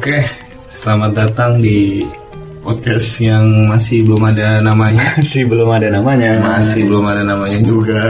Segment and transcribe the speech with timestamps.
[0.00, 0.24] Oke,
[0.72, 2.00] selamat datang di
[2.64, 5.12] podcast yang masih belum ada namanya.
[5.20, 6.40] Masih belum ada namanya.
[6.40, 8.00] Masih belum ada namanya juga.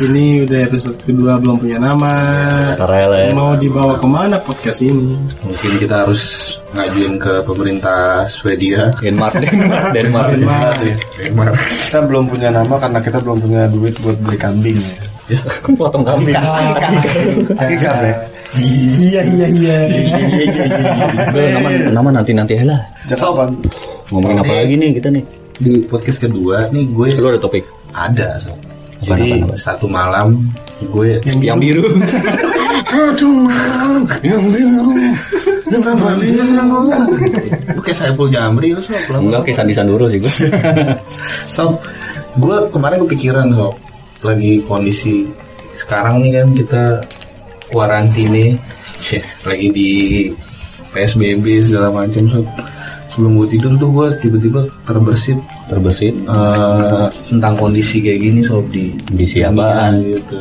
[0.00, 2.16] Ini udah episode kedua belum punya nama.
[2.80, 3.28] Karela.
[3.36, 5.20] Mau dibawa ke mana podcast ini?
[5.44, 8.88] Mungkin kita harus ngajuin ke pemerintah Swedia.
[8.96, 10.28] Denmark, Denmark, Denmark.
[10.32, 10.76] Denmark.
[11.20, 11.54] Denmark.
[11.60, 14.80] Kita belum punya nama karena kita belum punya duit buat beli kambing
[15.28, 15.44] ya.
[15.76, 16.40] Potong kambing.
[17.60, 18.16] Akikah ya?
[18.56, 19.76] Iya iya iya.
[21.56, 22.80] Nama nama nanti nanti lah.
[23.08, 23.52] Jangan
[24.12, 24.58] Ngomongin apa Oke.
[24.62, 25.24] lagi nih kita nih?
[25.56, 27.64] Di podcast kedua nih gue Lu ada topik
[27.96, 28.52] ada so.
[28.96, 29.60] Jadi apaan, apaan?
[29.60, 30.28] satu malam
[30.80, 31.84] gue yang biru.
[32.92, 34.88] satu malam yang biru
[37.76, 40.30] Lu kayak Saiful Jamri lu sob Enggak kayak Sandi Sandoro sih gue.
[41.56, 41.76] Sob,
[42.40, 43.74] gue kemarin kepikiran sob
[44.24, 45.28] lagi kondisi
[45.76, 46.82] sekarang nih kan kita
[47.68, 48.56] kuarantine,
[48.96, 49.88] Syeh, lagi di
[50.90, 52.46] PSBB segala macam sob.
[53.06, 56.12] Sebelum gue tidur tuh gue tiba-tiba terbersit Terbesit.
[56.12, 60.04] eh, tentang kondisi kayak gini sob di Kondisi apaan?
[60.04, 60.40] gitu.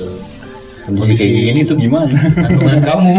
[0.86, 2.14] Kondisi kayak gini tuh gimana?
[2.36, 3.14] Kandungan kamu.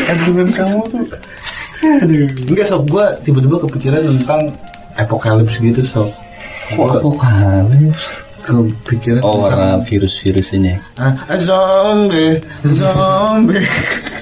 [0.00, 1.04] Kandungan kamu tuh
[2.46, 4.42] Enggak sob, gue tiba-tiba kepikiran tentang
[4.94, 6.08] apokalips gitu sob.
[6.76, 8.29] Gua Apokalips.
[8.40, 10.74] Kepikiran Oh, karena virus-virus ini.
[10.96, 13.64] Ah, zombie, zombie.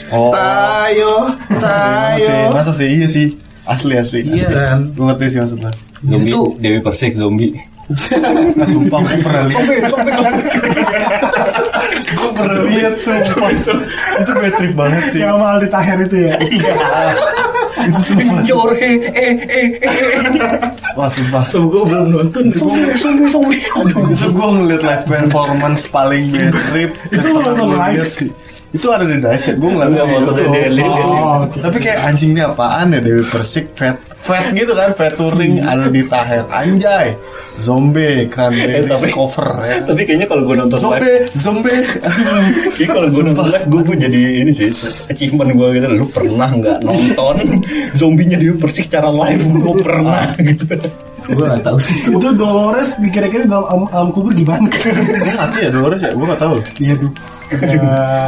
[0.08, 0.32] Oh.
[0.32, 2.24] Tayo, tayo.
[2.24, 3.26] Masih, masa sih iya sih
[3.62, 4.56] Asli asli Iya asli.
[4.56, 4.78] kan?
[4.96, 7.52] Gue ngerti sih maksudnya Zombie, Itu Dewi Persik zombie.
[8.72, 9.64] Sumpah gue pernah lihat
[12.08, 13.72] Gue pernah lihat sumpah Itu
[14.34, 16.32] bad trip banget sih Yang sama Aldi Taher itu ya.
[17.88, 19.68] Itu sumpah Jorge, eh, eh, eh.
[20.94, 22.52] Wah sumpah So, gue belum nonton.
[22.52, 23.60] Zombie, zombie, zombie.
[24.12, 28.08] Itu gue ngeliat live performance paling bad trip Itu pernah nonton live?
[28.12, 28.30] sih.
[28.68, 31.00] Itu ada di dahsyat Gue ngeliat maksudnya lihat.
[31.08, 31.40] Oh.
[31.48, 33.96] Tapi kayak anjing ini apaan ya Dewi Persik Fat
[34.28, 37.16] Fat gitu kan Fat touring Ada di Taher Anjay.
[37.56, 39.76] Zombie Cranberry Eh, tapi- cover ya.
[39.82, 41.18] Tapi kayaknya kalau gue nonton live, Zombie.
[41.34, 42.44] Zombie Aduh
[42.76, 44.68] Jadi kalau gue nonton live gue, jadi ini sih
[45.08, 45.86] achievement gue gitu.
[45.90, 47.36] Lu pernah nggak nonton
[47.98, 49.40] zombinya dia persis secara live?
[49.42, 50.64] Gue pernah gitu.
[51.28, 52.08] Gue gak tahu sih.
[52.08, 54.64] Itu Dolores kira-kira dalam alam, alam kubur gimana?
[54.64, 56.10] Gue ngerti ya Dolores ya?
[56.12, 57.10] Gue gak tau Iya tuh.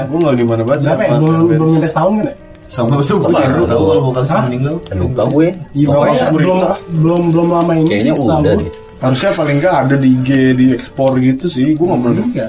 [0.05, 1.11] Gue gak gimana banget Berapa ya?
[1.17, 2.35] Belum nyampe setahun kan ya?
[2.71, 4.75] Sama itu baru tahu kalau bukan meninggal.
[4.95, 5.49] lupa gue.
[5.75, 6.59] Iya, Pokoknya pokoknya belum
[7.03, 8.71] belum belum lama ini sih udah deh.
[9.03, 11.75] Harusnya paling gak ada di IG di ekspor gitu sih.
[11.75, 12.49] Gue gak pernah Iya.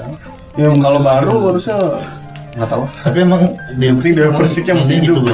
[0.52, 1.78] Ya kalau baru harusnya
[2.52, 3.48] Gak tau Tapi emang
[3.80, 3.92] dia
[4.32, 5.24] Persik yang masih hidup.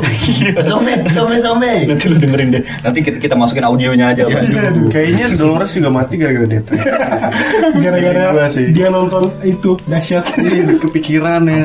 [0.62, 1.82] Zombie, zombie, zombie.
[1.90, 2.62] nanti lu dengerin deh.
[2.86, 4.42] Nanti kita, kita masukin audionya aja Pak.
[4.94, 6.78] Kayaknya Dolores juga mati gara-gara depres
[7.82, 10.24] Gara-gara dia nonton itu dahsyat.
[10.38, 11.58] Iya kepikiran ya.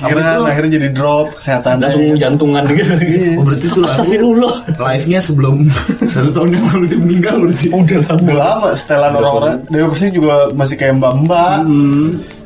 [0.00, 1.84] Kepikiran akhirnya jadi drop kesehatan.
[1.84, 2.94] Langsung jantungan gitu.
[3.36, 4.54] Oh, berarti itu lagu Astagfirullah.
[4.80, 5.54] live-nya sebelum
[6.14, 7.66] satu tahun yang lalu dia meninggal berarti.
[7.68, 8.20] udah lama.
[8.24, 9.54] Udah lama setelan orang-orang.
[9.68, 11.58] Dewi Persik juga masih kayak mbak-mbak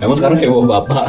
[0.01, 1.05] emang sekarang kayak bawa bapak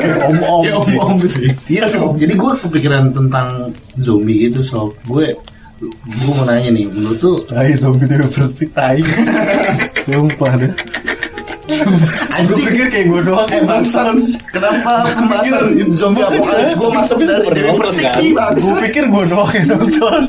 [0.00, 1.48] Kayak om-om Ya sih om sih.
[1.68, 2.16] Iya sob.
[2.18, 4.96] Jadi gue kepikiran tentang zombie itu sob.
[5.06, 5.32] Gue
[5.80, 9.00] gue mau nanya nih, menurut tuh Tai zombie Dewi Persik tai
[10.04, 10.72] Sumpah deh
[12.40, 14.16] Gue pikir kayak gue doang Eh bangsat,
[14.50, 15.62] kenapa pembahasan?
[15.94, 18.52] Zombie apokalips gue masuk lu dari pernah Dewi kan?
[18.58, 20.20] Gue pikir gue doang yang nonton.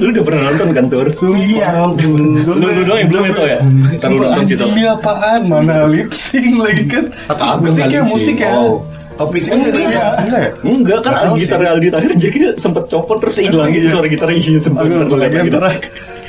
[0.00, 1.08] Lu udah pernah nonton kan Tur?
[1.36, 1.68] Iya
[2.00, 3.58] lu lu doang yang belum itu ya?
[4.00, 4.62] Taruh Sumpah nonton situ.
[4.64, 5.40] anjing ini apaan?
[5.46, 7.04] Mana lip sync lagi kan?
[7.60, 8.80] Musiknya musik ya oh.
[9.20, 10.04] Topiknya Enggak, iya.
[10.24, 10.98] Enggak ya Enggak.
[11.04, 11.60] Kan gitar.
[11.60, 13.68] Aldi Tahir jadi sempet copot terus hilang.
[13.68, 15.50] Gitu suara gitarnya iya sempet terlempar lagi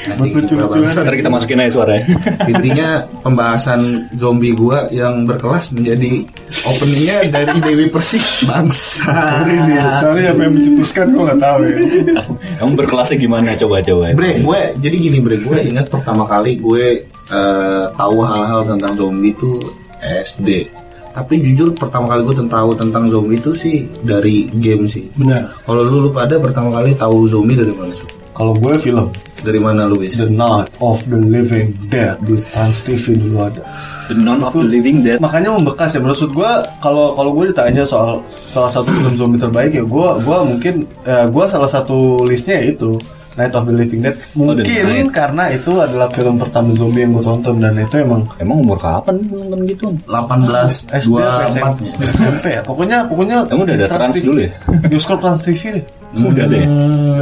[0.01, 2.05] Buat lucu-lucuan Ntar kita masukin aja suaranya.
[2.51, 2.87] intinya
[3.21, 6.25] pembahasan zombie gua yang berkelas menjadi
[6.65, 9.05] openingnya dari Dewi Persik bangsa.
[9.05, 11.73] Sorry nih Sorry apa yang mencetuskan gue gak tahu ya
[12.59, 14.05] Kamu berkelasnya gimana coba coba.
[14.17, 19.33] Bre, gue jadi gini bre, gue ingat pertama kali gue eh, tahu hal-hal tentang zombie
[19.33, 19.57] itu
[20.01, 20.69] SD.
[21.11, 25.05] Tapi jujur pertama kali gue tahu tentang zombie itu sih dari game sih.
[25.13, 25.51] Benar.
[25.67, 28.07] Kalau lu, lu pada pertama kali tahu zombie dari mana sih?
[28.31, 29.11] Kalau gue film
[29.41, 30.13] Dari mana lu wis?
[30.15, 33.61] The Night of the Living Dead di Trans TV dulu ada
[34.03, 35.17] The None of the Living Dead.
[35.17, 39.71] makanya membekas ya menurut gue kalau kalau gue ditanya soal salah satu film zombie terbaik
[39.71, 42.99] ya gue gua mungkin ya gue salah satu listnya ya itu
[43.31, 45.09] Night of the Living Dead Oh, mungkin Night.
[45.09, 49.15] karena itu adalah film pertama zombie yang gue tonton dan itu emang Emang umur kapan
[49.23, 49.87] nonton gitu?
[50.03, 51.79] 18 SD apa 24 SMP,
[52.11, 54.25] SMP ya pokoknya pokoknya Emang udah ada Trans TV.
[54.27, 54.51] dulu ya?
[54.85, 55.85] bioskop Trans TV deh
[56.15, 56.65] Udah deh.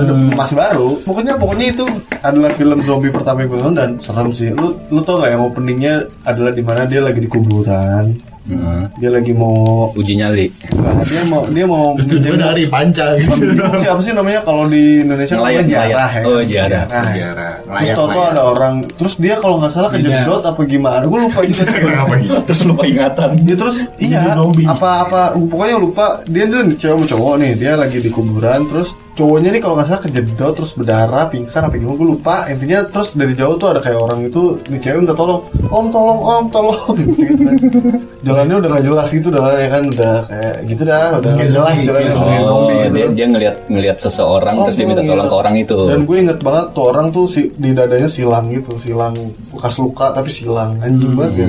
[0.01, 0.87] Udah masih baru.
[1.05, 1.85] Pokoknya pokoknya itu
[2.23, 4.49] adalah film zombie pertama yang gue tonton dan serem sih.
[4.53, 5.93] Lu lu tau gak yang openingnya
[6.25, 8.81] adalah di mana dia lagi di kuburan Heeh.
[8.97, 10.49] Dia lagi mau uji nyali.
[10.73, 13.13] Nah, dia mau dia mau Gue dari panca.
[13.81, 14.41] Siapa sih namanya?
[14.41, 16.23] Kalau di Indonesia Nelayan, namanya jarah ya.
[16.25, 16.83] Oh, jarah.
[16.89, 17.53] Jarah.
[17.61, 21.05] Terus tau tau ada orang terus dia kalau nggak salah kejedot apa gimana?
[21.05, 21.63] Gue lupa juga
[22.49, 23.29] terus lupa ingatan.
[23.45, 24.33] Dia terus iya.
[24.65, 26.05] apa apa pokoknya lupa.
[26.25, 27.51] Dia tuh cewek cowok nih.
[27.53, 31.75] Dia lagi di kuburan terus cowoknya nih kalau nggak salah kejedot terus berdarah pingsan apa
[31.75, 32.35] gimana gue lupa.
[32.47, 35.43] Intinya terus dari jauh tuh ada kayak orang itu nih cewek minta tolong.
[35.67, 36.95] Om tolong om tolong.
[37.19, 37.99] Gitu, gitu kan.
[38.23, 39.83] jalannya udah nggak jelas gitu dah ya kan.
[39.91, 42.13] Udah kayak gitu dah udah nggak jelas jalannya.
[42.15, 42.95] oh zombie gitu.
[42.95, 45.11] dia dia ngelihat ngelihat seseorang Oh, terus dia minta iya.
[45.11, 45.79] tolong ke orang itu.
[45.91, 49.13] Dan gue inget banget tuh orang tuh si, di dadanya silang gitu, silang
[49.51, 50.79] bekas luka tapi silang.
[50.79, 51.47] Anjing banget ya.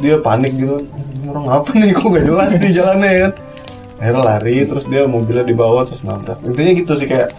[0.00, 0.80] Dia panik gitu,
[1.28, 1.90] orang apa nih?
[1.92, 3.32] Kok gak jelas di jalannya ya kan.
[3.98, 6.42] Akhirnya lari terus dia mobilnya dibawa terus nabrak.
[6.42, 7.30] Intinya gitu sih kayak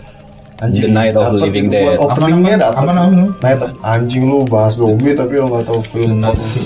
[0.55, 1.67] The Night of dapet Living.
[1.67, 1.83] Dead.
[1.83, 3.27] Buat Openingnya nama- apa namanya?
[3.37, 6.23] Night of anjing lu bahas zombie tapi lu gak tahu film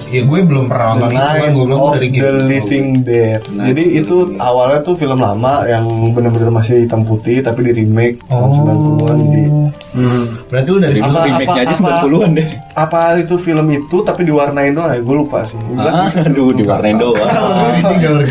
[0.08, 2.38] Ya gue belum pernah The nonton itu kan Night gue belum of dari the game
[2.46, 3.42] Living Dead.
[3.42, 8.50] Jadi itu awalnya tuh film lama yang bener-bener masih hitam putih tapi di remake tahun
[8.54, 9.44] 90-an di
[10.46, 12.48] Berarti lu dari Apa- remake-nya aja apa- 90-an deh.
[12.72, 15.00] apa itu film itu tapi diwarnain doang ya?
[15.00, 15.58] Gue lupa sih.
[15.60, 16.20] Enggak sih.
[16.20, 17.18] Ah, aduh diwarnain doang.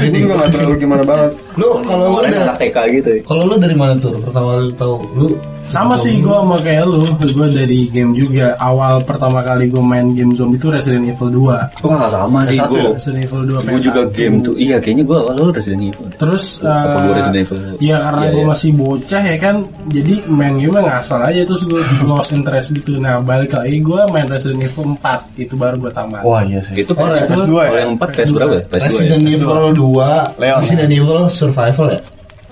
[0.01, 1.31] Ini juga gak terlalu gimana banget.
[1.57, 3.21] Lu kalau lu dari TK gitu ya.
[3.27, 4.15] kalau lu dari mana tuh?
[4.17, 5.27] Pertama kali tahu lu
[5.69, 8.57] Sama sih gue sama kayak lu, gue dari game juga.
[8.57, 11.79] Awal pertama kali gue main game zombie itu Resident Evil 2.
[11.79, 12.83] Kok gak sama sih PS1 gue?
[12.97, 14.17] Resident Evil 2 Gue juga PS1.
[14.17, 17.59] game tuh Iya kayaknya gue awal Resident Evil Terus Apa eh, gua Resident Evil?
[17.79, 18.49] Ya karena Iya, gue iya.
[18.49, 19.55] masih bocah ya kan
[19.87, 21.81] Jadi main game ngasal aja Terus gue
[22.11, 26.23] lost interest gitu Nah balik lagi gue main Resident Evil 4 Itu baru gue tamat
[26.25, 27.67] wah iya sih Itu Oh, PS, PS2 ya?
[27.69, 28.63] Kalau yang 4 PS berapa ya?
[28.65, 28.83] PS2 ya?
[28.89, 30.59] Resident Evil 2 Leon.
[30.59, 32.01] Resident Evil Survival ya?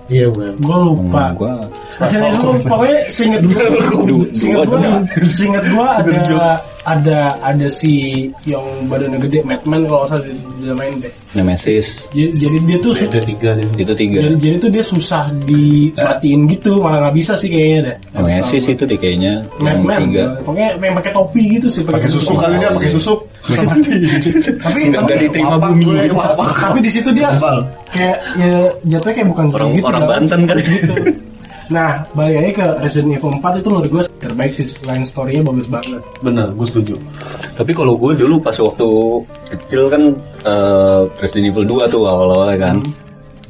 [0.06, 1.34] Iya gue Gue lupa.
[1.34, 1.50] Gue
[1.98, 3.64] Resident Evil pokoknya seinget gue
[4.30, 4.80] Seinget gue
[5.26, 6.10] Seinget gue ada
[6.86, 7.92] ada ada si
[8.44, 11.10] yang badannya gede Madman kalau salah dia, dia main deh.
[11.34, 12.06] Nemesis.
[12.08, 14.18] Jadi, jadi dia tuh Itu tiga deh Itu tiga.
[14.22, 17.96] Jadi, jadi tuh dia susah dimatiin gitu malah nggak bisa sih kayaknya deh.
[18.14, 20.24] Nemesis itu deh kayaknya Yang Madman tiga.
[20.40, 23.14] Pokoknya yang pakai topi gitu sih pakai susu kali dia pakai susu
[23.46, 26.10] tapi Nggak- diterima bumi.
[26.34, 27.30] tapi di situ dia
[27.88, 30.02] kayak ya jatuhnya kayak bukan Orang- gitu orang.
[30.06, 30.56] Banten kan.
[30.58, 30.94] gitu
[31.66, 35.66] nah balik lagi ke Resident Evil 4 itu menurut gue terbaik sih line story-nya bagus
[35.66, 36.94] banget bener gue setuju
[37.56, 38.88] Tapi kalau gue dulu pas waktu
[39.48, 40.02] kecil kan
[40.44, 42.76] eh, Resident Evil 2 tuh awal-awalnya kan.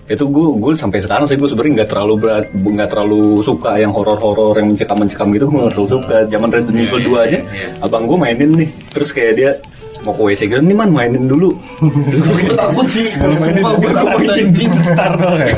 [0.07, 3.91] Itu gue gue sampai sekarang sih gue sebenarnya nggak terlalu berat nggak terlalu suka yang
[3.91, 6.17] horor-horor yang mencekam-mencekam gitu gue nggak terlalu suka.
[6.31, 7.39] Zaman Resident Evil 2 aja,
[7.83, 8.71] abang gue mainin nih.
[8.95, 9.51] Terus kayak dia
[10.01, 11.55] mau ke WC gitu, nih man mainin dulu.
[11.79, 13.07] Terus gue kayak takut sih.
[13.13, 13.81] Kalau mainin gue
[14.19, 14.49] mainin
[14.83, 15.49] star dong ya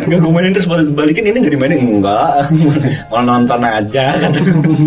[0.00, 2.28] Enggak gue mainin terus balik- balikin ini nggak dimainin enggak.
[3.06, 4.06] Mau nonton aja.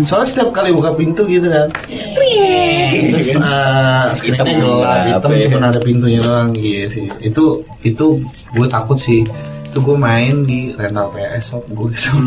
[0.04, 5.46] Soalnya setiap kali buka pintu gitu kan Terus uh, screennya Hitam gelap Hitam ya.
[5.48, 7.44] cuma ada pintunya doang Iya sih Itu
[7.82, 8.06] itu
[8.52, 9.22] gue takut sih
[9.64, 12.20] Itu gue main di rental PS sob gue sob.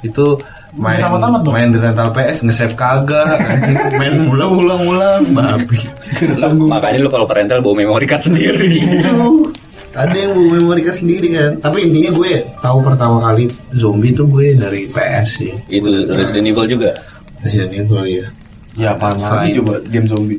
[0.00, 0.38] Itu
[0.72, 1.42] main dong.
[1.48, 3.74] main di rental PS nge-save kagak anjing.
[3.96, 5.78] main ulang-ulang-ulang babi
[6.70, 8.78] Makanya lu kalau ke rental bawa memory card sendiri.
[8.78, 9.50] itu
[9.90, 14.26] ada yang mau memory card sendiri kan tapi intinya gue tahu pertama kali zombie tuh
[14.28, 16.90] gue dari PS sih Itu Resident Evil juga.
[17.40, 18.26] Resident Evil ya
[18.78, 20.38] ya apaan lagi coba game zombie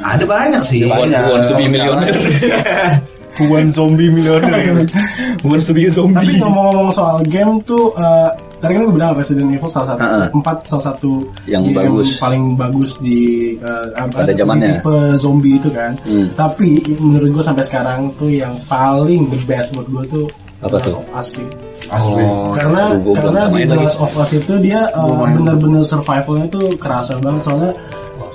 [0.00, 1.28] ada banyak sih Who Banyak.
[1.28, 2.16] wants to be millionaire?
[3.40, 4.84] Huan zombie millionaire
[5.40, 6.40] Who wants to be a tapi zombie?
[6.40, 10.84] ngomong-ngomong soal game tuh eh, tadi kan gue bilang Resident Evil salah satu empat salah
[10.86, 11.10] satu
[11.44, 12.08] Yang game bagus.
[12.16, 13.18] paling bagus di
[13.56, 14.68] eh, apa, Pada di zamannya.
[14.76, 16.28] tipe zombie itu kan Hmm.
[16.32, 20.26] tapi menurut gue sampai sekarang tuh yang paling the best buat gue tuh
[20.60, 21.00] Apa Last tuh?
[21.00, 21.48] of Us sih.
[21.88, 23.84] asli Oh, karena karena di main The lagi.
[23.86, 27.72] Last of Us itu dia uh, benar-benar survivalnya tuh kerasa banget soalnya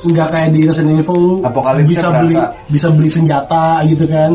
[0.04, 1.42] nggak kayak di Resident Evil
[1.84, 2.20] bisa berasa.
[2.20, 2.36] beli
[2.68, 4.34] bisa beli senjata gitu kan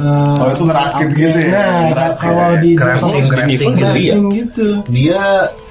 [0.00, 1.12] Uh, Kalau itu ngerakit upgrade.
[1.20, 2.18] gitu ya, nah ngerakit.
[2.18, 3.74] kalau di Crafting, crafting gitu ya?
[3.76, 4.66] crafting gitu.
[4.88, 5.22] dia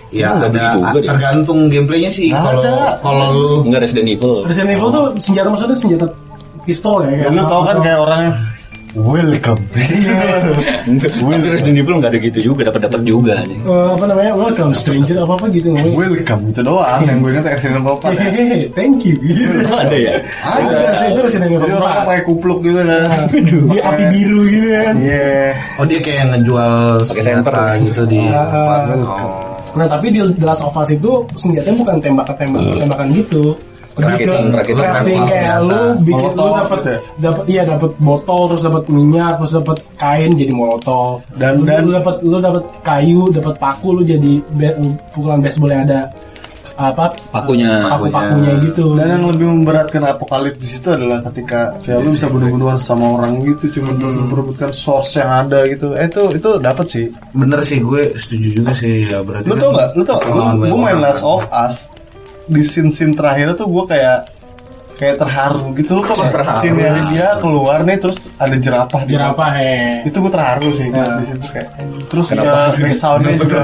[0.09, 2.29] ya nggak ada juga tergantung gameplaynya sih.
[2.29, 2.63] Nggak kalau
[2.99, 4.33] kalau lu Enggak Resident Evil.
[4.43, 6.05] Resident Evil tuh senjata maksudnya senjata
[6.61, 8.31] pistol ya Ya, kan lu tau kan kayak orangnya
[8.93, 9.61] welcome
[10.99, 13.37] Tapi Resident Evil nggak ada gitu juga, dapat dapat juga.
[13.45, 13.59] nih.
[13.59, 17.45] Eh, apa namanya welcome stranger apa apa gitu namanya welcome itu doang yang gue ingat
[17.51, 18.19] Resident Evil 4 ya.
[18.19, 20.13] hehehe thank you gitu ada ya?
[20.41, 22.87] ada sih itu Resident Evil Jadi orang 4 pakai kupluk gitu kan
[23.69, 25.31] dia api biru gitu kan Iya
[25.77, 28.81] oh dia kayak ngejual Pakai senjata gitu di Ah, tempat.
[28.89, 28.97] ah.
[28.97, 29.41] Oh.
[29.69, 33.53] Nah tapi di The Last of Us itu senjatanya bukan tembakan-tembakan gitu.
[33.99, 35.29] Lebih ke Rakitan- rakitan crafting senjata.
[35.29, 36.97] kayak lu bikin lu dapat ya?
[37.19, 41.83] dapat iya dapat botol terus dapat minyak terus dapat kain jadi molotov Dan- lu, dan-
[41.83, 44.77] lu dapat lu dapat kayu dapat paku lu jadi be-
[45.11, 46.07] pukulan baseball yang ada
[46.75, 47.83] apa Pakunya.
[47.83, 48.95] paku-pakunya gitu.
[48.95, 53.67] Dan yang lebih memberatkan apokalipsis itu adalah ketika kayak lu bisa bunuh-bunuhan sama orang gitu
[53.75, 55.91] cuma untuk memperebutkan source yang ada gitu.
[55.91, 57.05] Eh itu itu dapat sih.
[57.35, 59.43] Bener sih gue setuju juga sih ya berarti.
[59.43, 59.89] Lu kan tau gak?
[59.91, 60.19] Lu tau?
[60.55, 60.95] Gue, main.
[60.95, 61.91] Last of Us
[62.49, 64.19] di scene scene terakhir tuh gue kayak
[64.99, 66.59] kayak terharu gitu tau gak?
[66.59, 70.03] Scene yang dia keluar nih terus ada jerapah di Jerapah he.
[70.03, 71.15] itu gue terharu sih Nah.
[71.15, 71.69] di situ kayak
[72.11, 72.51] terus ya
[72.91, 73.63] soundnya juga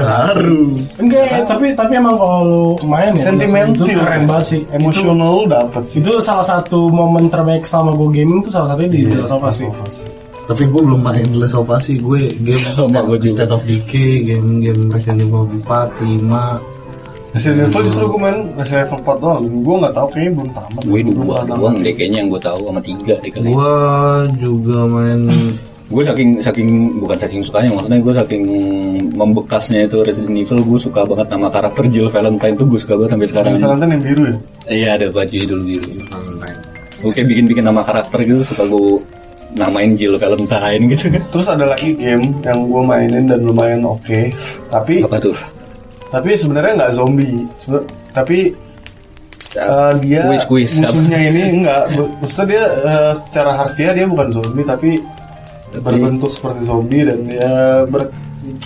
[0.96, 4.60] Enggak, tapi tapi emang kalau lu main ya sentimental itu keren banget sih.
[4.72, 5.28] Emosional.
[5.36, 9.00] lu dapet sih Itu salah satu momen terbaik selama gue gaming tuh salah satunya di
[9.04, 9.68] The Last of Us sih.
[10.46, 13.44] Tapi gue belum main The Last of Us sih Gue game Sama gue juga.
[13.44, 16.75] State of Decay Game-game Resident Evil 4, 5
[17.36, 20.82] Resident Evil justru gue main Resident Evil 4 doang gue gak tau kayaknya belum tamat
[20.82, 21.46] Gue dua tamat.
[21.52, 23.46] doang deh kayaknya yang gue tahu sama tiga deh kali.
[23.46, 23.74] Gue
[24.38, 25.20] juga main
[25.86, 28.42] Gue saking saking bukan saking sukanya maksudnya gue saking
[29.12, 33.10] membekasnya itu Resident Evil gue suka banget nama karakter Jill Valentine tuh gue suka banget
[33.12, 33.52] sampai sekarang.
[33.56, 35.86] Valentine yang biru ya Iya ada baju dulu biru.
[36.04, 36.58] Valentine
[36.96, 38.98] Gue kayak bikin-bikin nama karakter gitu suka gue
[39.54, 41.22] namain Jill Valentine gitu kan.
[41.30, 44.34] Terus ada lagi game yang gue mainin dan lumayan oke
[44.66, 45.36] Tapi Apa tuh?
[46.16, 48.38] Tapi sebenarnya nggak zombie Sebe- Tapi
[49.52, 54.90] eh, dia Kuis-kuis, musuhnya ini enggak Maksudnya dia eh, secara harfiah dia bukan zombie Tapi
[55.76, 57.50] berbentuk seperti zombie dan dia
[57.84, 58.08] ber-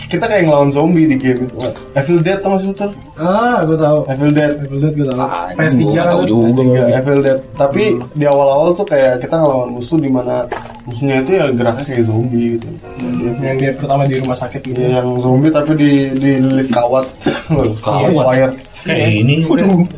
[0.07, 1.57] kita kayak ngelawan zombie di game itu.
[1.97, 2.93] Evil Dead tau sih betul?
[3.17, 4.05] Ah, gue tahu.
[4.07, 4.53] Evil Dead.
[4.61, 5.19] Evil Dead gue tahu.
[5.19, 6.29] Ah, PS3 gue nggak tahu kan.
[6.29, 6.45] juga.
[6.45, 7.39] PS3 Evil Dead.
[7.57, 10.45] Tapi di awal-awal tuh kayak kita ngelawan musuh di mana
[10.91, 12.67] musuhnya itu ya geraknya kayak zombie gitu.
[12.67, 14.77] Tuh- Yang dia pertama di rumah sakit gitu.
[14.77, 17.07] dia yang zombie tapi di di lilit kawat.
[17.79, 18.11] Kawat?
[18.27, 18.53] Fire.
[18.81, 19.35] Kayak ini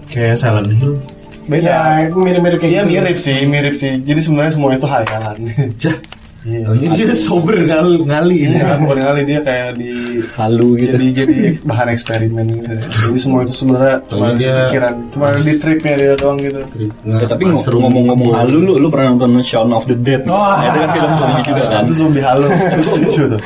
[0.07, 0.99] Kayak Silent Hill
[1.43, 1.67] Beda.
[1.67, 2.93] Ya, mirip-mirip kayak Iya gitu.
[2.93, 3.93] mirip sih, mirip sih.
[3.99, 5.39] Jadi sebenarnya semua itu hayalan.
[6.43, 6.67] Iya.
[6.67, 9.91] Taunya dia sober ngali, ngali Iya, bukan kali dia kayak di
[10.35, 10.91] Halu gitu.
[10.93, 12.73] jadi jadi bahan eksperimen gitu.
[12.83, 16.59] Jadi semua itu sebenarnya cuma dia- pikiran, cuma di tripnya dia doang gitu.
[17.05, 20.27] Ya, tapi ng- ngomong-ngomong halu lu lu pernah nonton Shaun of the Dead?
[20.27, 20.59] Wah.
[20.59, 21.83] Ya, itu kan film zombie juga kan.
[21.87, 22.47] Itu zombie halo.
[22.51, 23.41] Itu lucu tuh.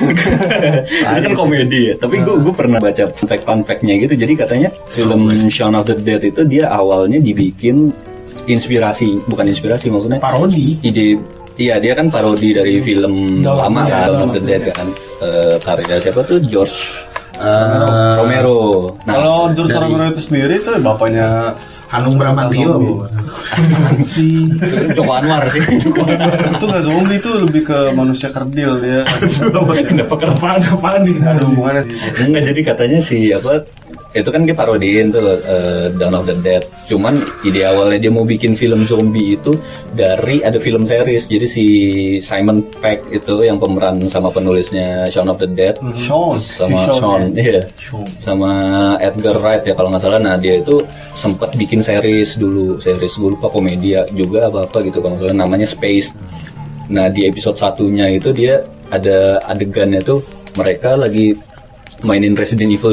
[1.12, 1.94] itu kan komedi ya.
[1.96, 4.14] Tapi gue gue pernah baca fun fact fun fact-nya gitu.
[4.16, 7.92] Jadi katanya film Shaun of the Dead itu dia awalnya dibikin
[8.46, 10.78] inspirasi, bukan inspirasi maksudnya Parodi.
[10.80, 11.18] ide
[11.56, 14.64] Iya dia kan parodi dari film Dawn lama of- kan ya, Dawn of the Dead
[14.70, 16.92] kan Eh, karya siapa tuh George
[17.36, 18.92] Eh, Romero.
[19.04, 21.52] Nah, Kalau George dari- Romero itu sendiri itu bapaknya
[21.86, 22.96] Hanung Bramantio Zombie.
[24.02, 24.48] si
[24.90, 25.60] Joko Anwar sih.
[25.78, 26.32] Joko Anwar.
[26.50, 29.00] itu nggak zombie itu lebih ke manusia kerdil dia.
[29.86, 31.16] Kenapa kenapa apaan nih?
[31.20, 31.94] Ada hubungannya sih.
[32.18, 33.62] Enggak jadi katanya si apa
[34.16, 36.64] itu kan dia parodiin tuh eh, Dawn of the Dead.
[36.88, 39.52] Cuman ide awalnya dia mau bikin film zombie itu
[39.92, 41.28] dari ada film series.
[41.28, 41.66] Jadi si
[42.24, 47.20] Simon Peck itu yang pemeran sama penulisnya Shaun of the Dead Sean, sama si Sean,
[47.36, 47.60] iya.
[48.16, 48.50] sama
[49.04, 50.18] Edgar Wright ya kalau nggak salah.
[50.18, 50.80] Nah dia itu
[51.12, 55.38] sempat bikin series dulu, series gue lupa komedia juga apa apa gitu kalau nggak salah
[55.44, 56.16] namanya Space.
[56.88, 60.22] Nah di episode satunya itu dia ada adegannya tuh
[60.56, 61.36] mereka lagi
[62.04, 62.92] mainin Resident Evil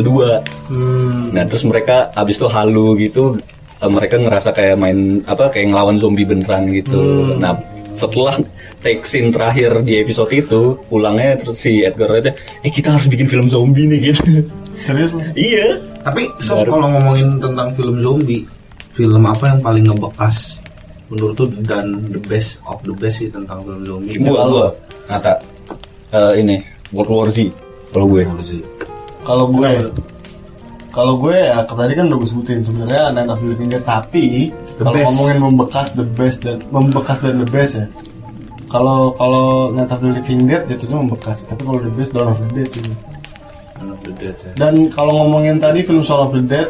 [0.72, 3.36] 2 Nah terus mereka abis itu halu gitu
[3.82, 7.36] eh, mereka ngerasa kayak main apa kayak ngelawan zombie beneran gitu.
[7.42, 7.58] Nah
[7.94, 8.34] setelah
[8.82, 13.28] take scene terakhir di episode itu pulangnya terus si Edgar Wright eh kita harus bikin
[13.28, 14.48] film zombie nih gitu.
[14.80, 15.82] Serius iya.
[16.02, 18.44] Tapi so, kalau ngomongin tentang film zombie,
[18.92, 20.60] film apa yang paling ngebekas
[21.08, 24.18] menurut tuh dan the best of the best sih tentang film zombie?
[24.18, 24.68] Gua gua
[25.08, 25.38] kata
[26.12, 26.58] eh, ini
[26.92, 28.26] World War Z kalau gue.
[29.24, 29.70] Kalau gue
[30.94, 34.54] kalau gue ya tadi kan udah gue sebutin sebenarnya Night of the Living Dead tapi
[34.78, 37.86] The kalau ngomongin membekas the best dan membekas dan the best ya
[38.70, 42.38] kalau kalau Night of the Living Dead jatuhnya membekas tapi kalau the best Dawn of
[42.46, 42.86] the Dead sih
[43.74, 44.52] Dawn of the Dead, ya.
[44.54, 46.70] dan kalau ngomongin tadi film Shaun of the Dead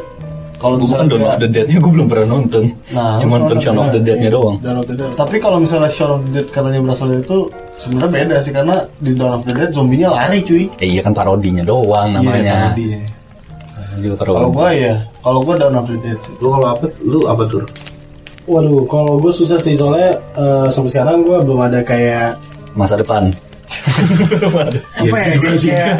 [0.56, 2.64] kalau Gue bukan misalnya- Dawn of the Dead-nya gue belum pernah nonton.
[2.96, 4.56] Nah, Cuma nonton Shaun of the Dead-nya doang.
[4.64, 7.52] Dan waktu itu tapi kalau misalnya Shaun of the Dead katanya berasal dari itu
[7.84, 11.12] sebenarnya beda sih karena di Dawn of the Dead zombinya lari cuy Eh, iya kan
[11.12, 12.56] parodinya doang Iya, namanya.
[12.70, 12.88] parodi.
[13.96, 16.86] Juga kalau gue ya kalau gue Dawn of the Dead sih Lu kalau apa?
[17.00, 17.64] Lu apa tuh?
[18.44, 22.36] Waduh, kalau gue susah sih soalnya eh, sampai sekarang gue belum ada kayak
[22.74, 23.30] Masa depan.
[24.94, 25.98] apa ya kayak, kayak-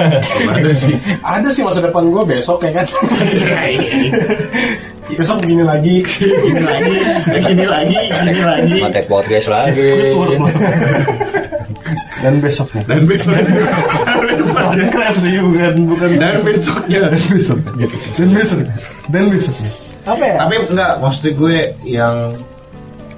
[0.48, 0.94] ada sih.
[1.20, 2.86] ada sih masa depan gue besok ya kan
[5.10, 9.90] besok begini lagi begini lagi begini lagi begini lagi Matek podcast lagi.
[12.24, 13.36] Dan besoknya Dan besok
[14.64, 16.98] bukan crab sih bukan bukan dan besoknya.
[17.04, 17.60] dan besok
[18.16, 18.58] dan besok
[19.12, 19.72] dan besoknya
[20.04, 22.16] apa ya Tapi enggak, maksud gue yang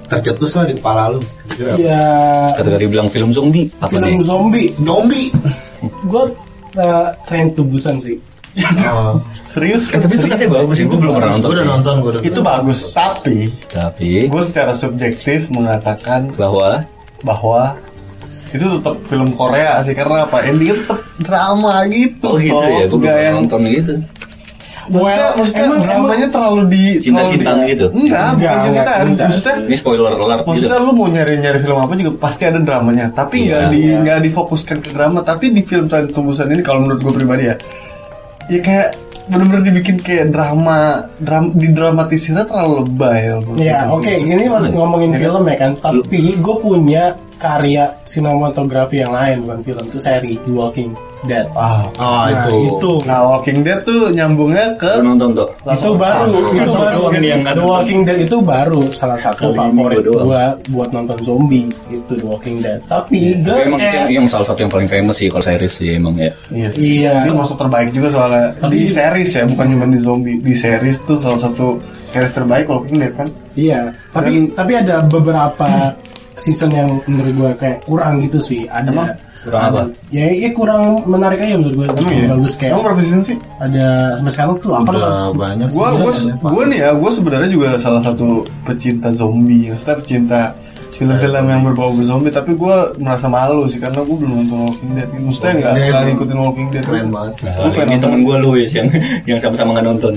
[0.06, 1.20] tercetus lah di kepala lu.
[1.74, 4.22] ya Ketika dibilang film zombie, apa film nih?
[4.22, 5.26] zombie Zombie.
[5.82, 6.22] gue
[6.76, 8.18] uh, Train to Busan sih
[8.88, 9.20] Oh.
[9.46, 9.92] Serius?
[9.92, 11.44] Eh, tapi itu katanya bagus gue belum pernah nonton.
[11.44, 12.22] Gue udah nonton, gue udah.
[12.24, 16.88] Itu bagus, tapi Tapi gue secara subjektif mengatakan bahwa
[17.20, 17.76] bahwa
[18.48, 22.98] itu tetap film Korea sih karena apa endingnya tetap drama gitu oh gitu ya, gue
[22.98, 23.94] pernah yang nonton gitu.
[24.86, 27.86] maksudnya, Well, maksudnya emang- dramanya terlalu di Cinta-cintaan gitu?
[27.90, 29.26] enggak bukan Enggak, cintaan enggak.
[29.26, 30.46] maksudnya Ini spoiler alert gitu.
[30.48, 33.68] Maksudnya lu mau nyari-nyari film apa juga pasti ada dramanya, tapi nggak Iya.
[33.68, 37.44] di nggak difokuskan ke drama, tapi di film Tren Tumbusan ini kalau menurut gue pribadi
[37.44, 37.58] ya,
[38.46, 38.88] ya kayak
[39.26, 40.78] bener-bener dibikin kayak drama,
[41.18, 43.34] dram, didramatisirnya terlalu lebay.
[43.58, 49.44] Ya oke, ini masih ngomongin film ya kan, tapi gue punya karya sinematografi yang lain
[49.44, 50.90] bukan film itu seri The Walking
[51.22, 51.48] Dead.
[51.52, 52.54] Ah, Oh, Nah, itu.
[52.70, 55.48] itu nah Walking Dead tuh nyambungnya ke Gue nonton tuh.
[55.66, 57.62] itu baru itu Langsung baru yang The.
[57.62, 62.56] Walking Dead itu baru salah satu Kali favorit gua buat nonton zombie itu The Walking
[62.58, 65.26] Dead tapi gue Tapi emang itu kayak yang, yang salah satu yang paling famous sih
[65.26, 66.30] kalau series sih emang ya.
[66.48, 66.68] Iya.
[66.72, 67.12] Iya.
[67.22, 70.36] Itu masuk terbaik juga soalnya Tapi- di series ya, bukan cuma di zombie.
[70.38, 73.28] Di series tuh salah satu series terbaik Walking Dead kan.
[73.52, 75.96] Iya, tapi tapi ada beberapa
[76.36, 78.68] season yang menurut gue kayak kurang gitu sih.
[78.68, 79.08] Ada Emang?
[79.46, 79.82] Kurang apa?
[80.10, 81.86] Ya, ya kurang menarik aja menurut gue.
[81.86, 82.28] Emang iya?
[82.34, 83.36] Bagus kayak Emang berapa season sih?
[83.56, 83.86] ada
[84.20, 85.68] sampai sekarang tuh apa Udah banyak
[86.36, 86.50] Pak.
[86.52, 90.40] gua nih ya, gua sebenarnya juga salah satu pecinta zombie, maksudnya pecinta
[90.96, 95.08] film-film yang berbau zombie, tapi gua merasa malu sih karena gua belum nonton Walking Dead.
[95.12, 96.84] Maksudnya nggak nggak ngikutin Walking Dead.
[96.84, 97.48] Keren banget sih.
[97.52, 98.88] Pengen ini temen gue Luis yang
[99.28, 100.12] yang sama-sama nggak nonton.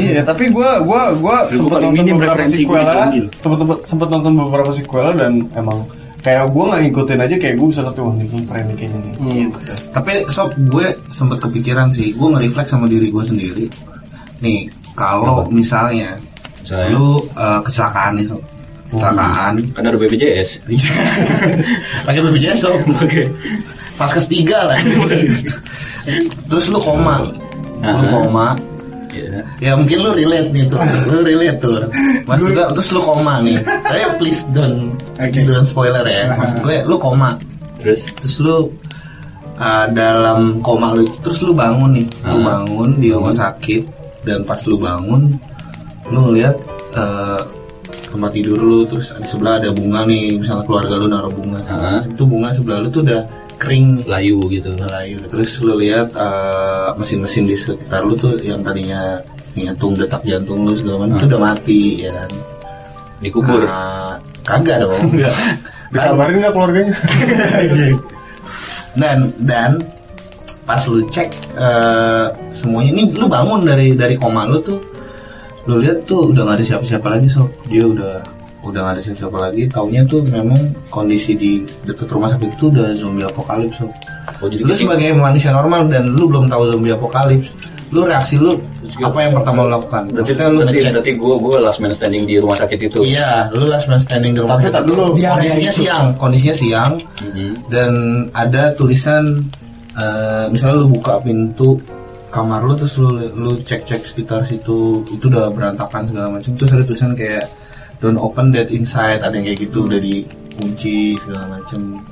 [0.00, 2.88] Iya, tapi gua gua gua Lu sempat nonton beberapa sequel
[3.38, 5.86] sempat sempat nonton beberapa sequel dan emang
[6.18, 9.12] kayak gua nggak ngikutin aja kayak gua bisa ngerti wah ini film keren kayaknya nih.
[9.46, 9.74] Gitu.
[9.94, 13.66] Tapi sob gue sempet kepikiran sih, gue nge-reflect sama diri gue sendiri.
[14.38, 16.14] Nih, kalau misalnya
[16.62, 16.94] Misalnya?
[16.94, 18.42] lu eh, kecelakaan nih sob,
[18.90, 20.64] kecelakaan, Kan ada BPJS.
[22.06, 23.28] pakai BPJS sob, pakai
[23.98, 24.78] Vaskes tiga lah.
[26.48, 27.26] Terus lu koma,
[27.82, 28.54] lu koma,
[29.08, 29.42] Iya.
[29.58, 30.78] ya mungkin lu relate nih tuh,
[31.10, 31.82] lu relate tuh.
[32.28, 33.58] Maksud gue, terus lu koma nih.
[33.64, 35.42] Tapi please don't, Oke.
[35.42, 36.30] don't spoiler ya.
[36.38, 37.34] Maksud gue, lu koma,
[37.78, 38.56] Terus terus lu
[39.58, 43.82] uh, dalam koma lu terus lu bangun nih lu bangun di rumah sakit
[44.26, 45.30] dan pas lu bangun
[46.10, 46.56] lu lihat
[46.98, 47.42] uh,
[48.08, 52.00] tempat tidur lu terus di sebelah ada bunga nih misalnya keluarga lu naruh bunga Ah.
[52.04, 53.22] itu bunga sebelah lu tuh udah
[53.58, 54.70] kering layu gitu.
[54.78, 59.18] layu terus lu lihat uh, mesin-mesin di sekitar lu tuh yang tadinya
[59.58, 62.30] ngitung detak jantung lu segala macam itu udah mati ya kan
[63.18, 63.66] Dikubur.
[63.66, 64.14] Nah,
[64.46, 65.10] kagak dong
[65.92, 66.94] Dikabarin nggak keluarganya?
[69.00, 69.82] dan dan
[70.62, 74.78] pas lu cek eh, semuanya ini lu bangun dari dari koma lu tuh
[75.68, 78.24] lu lihat tuh udah gak ada siapa-siapa lagi sob dia udah
[78.60, 80.56] udah gak ada siapa-siapa lagi taunya tuh memang
[80.88, 81.52] kondisi di
[81.84, 83.92] dekat rumah sakit itu udah zombie apokalips sob
[84.38, 87.52] Oh jadi lu sebagai manusia normal dan lu belum tahu zombie apokalips
[87.88, 88.52] lu reaksi lu
[89.00, 92.24] apa yang pertama lu lakukan berarti Maksudnya lu berarti, berarti gue gue last man standing
[92.24, 92.98] di rumah sakit itu.
[93.02, 94.88] Iya, lu last man standing di rumah Tapi sakit tak itu.
[94.90, 95.80] dulu, di area kondisinya itu.
[95.80, 96.92] siang, kondisinya siang,
[97.24, 97.50] Mhm.
[97.68, 97.90] dan
[98.32, 99.24] ada tulisan
[99.94, 101.74] eh, misalnya lu buka pintu
[102.28, 106.52] kamar lu terus lu lu cek cek sekitar situ itu udah berantakan segala macam.
[106.54, 107.44] Terus ada tulisan kayak
[107.98, 112.04] don't open that inside ada yang kayak gitu udah dikunci segala macam.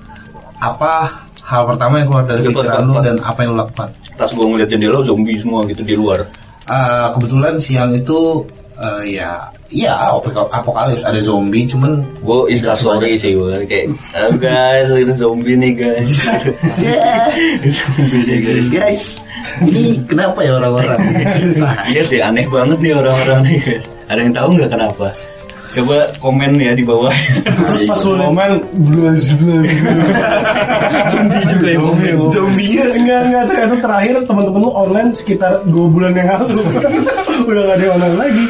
[0.57, 1.13] Apa
[1.45, 3.89] hal pertama yang keluar dari Iya, Pak, pikiran lu dan apa yang lu lakukan?
[4.17, 6.25] Pas gue ngeliat jendela zombie semua gitu di luar.
[6.67, 8.43] Eh, kebetulan siang itu
[8.81, 14.91] eh, ya ya apok- apokalips ada zombie cuman Gue instastory sih gue kayak, oh guys,
[14.91, 16.11] ada zombie nih guys.
[17.77, 18.67] zombie sih guys.
[18.73, 19.03] guys
[19.63, 20.99] ini kenapa ya orang-orang
[21.57, 23.85] nah, Iya sih aneh banget nih orang-orang nih guys.
[24.07, 25.09] Ada yang tahu nggak kenapa?
[25.67, 27.13] Coba komen ya di bawah.
[27.45, 28.53] terus pas lu Momen
[28.89, 29.69] blues blues.
[31.13, 32.15] zombie juga yang komen.
[32.33, 36.65] zombie enggak enggak ternyata terakhir teman-teman lu online sekitar dua bulan yang lalu
[37.51, 38.45] udah gak ada yang online lagi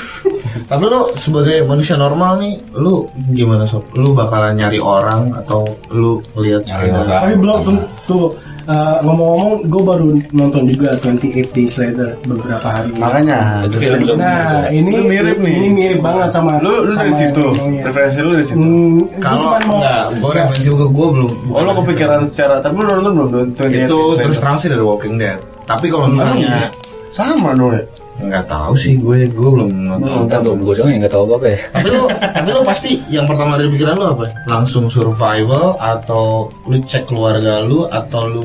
[0.66, 6.18] tapi lu sebagai manusia normal nih lu gimana sob lu bakalan nyari orang atau lu
[6.38, 7.06] lihat Nyari orang.
[7.10, 8.24] tapi belum tuh, tuh
[8.66, 12.98] eh, ngomong-ngomong gue baru nonton juga 28 Days Later beberapa hari ini.
[13.00, 13.38] Makanya.
[13.66, 13.98] Itu film.
[14.18, 15.54] Nah, ini Lu mirip nih.
[15.56, 17.42] Ini mirip banget sama Lu lu dari sama situ.
[17.42, 17.82] yang ngomongnya.
[17.86, 18.58] Referensi lu dari situ.
[18.60, 22.84] Hmm, kalau mau enggak gue referensi ke gue belum Oh lo kepikiran secara tapi lu
[22.84, 26.70] nonton belum nonton itu terus terang sih dari Walking Dead tapi kalau misalnya
[27.10, 27.82] sama dong ya.
[28.16, 31.34] Nggak tahu sih gue gue belum nonton Entar belum gue doang yang nggak tahu apa
[31.36, 31.58] apa ya.
[31.68, 36.80] tapi lu tapi lu pasti yang pertama dari pikiran lu apa langsung survival atau lu
[36.80, 38.44] cek keluarga lu atau lu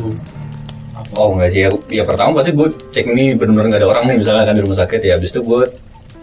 [1.12, 4.18] Oh enggak sih, ya, ya pertama pasti gue cek nih benar-benar nggak ada orang nih
[4.24, 5.20] misalnya kan di rumah sakit ya.
[5.20, 5.62] Habis itu gue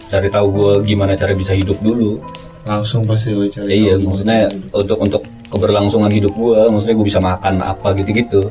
[0.09, 2.17] cari tahu gue gimana cara bisa hidup dulu.
[2.65, 4.09] langsung pasti lu cari iya, tahu.
[4.09, 8.49] maksudnya untuk untuk keberlangsungan hidup gue, maksudnya gue bisa makan apa gitu-gitu.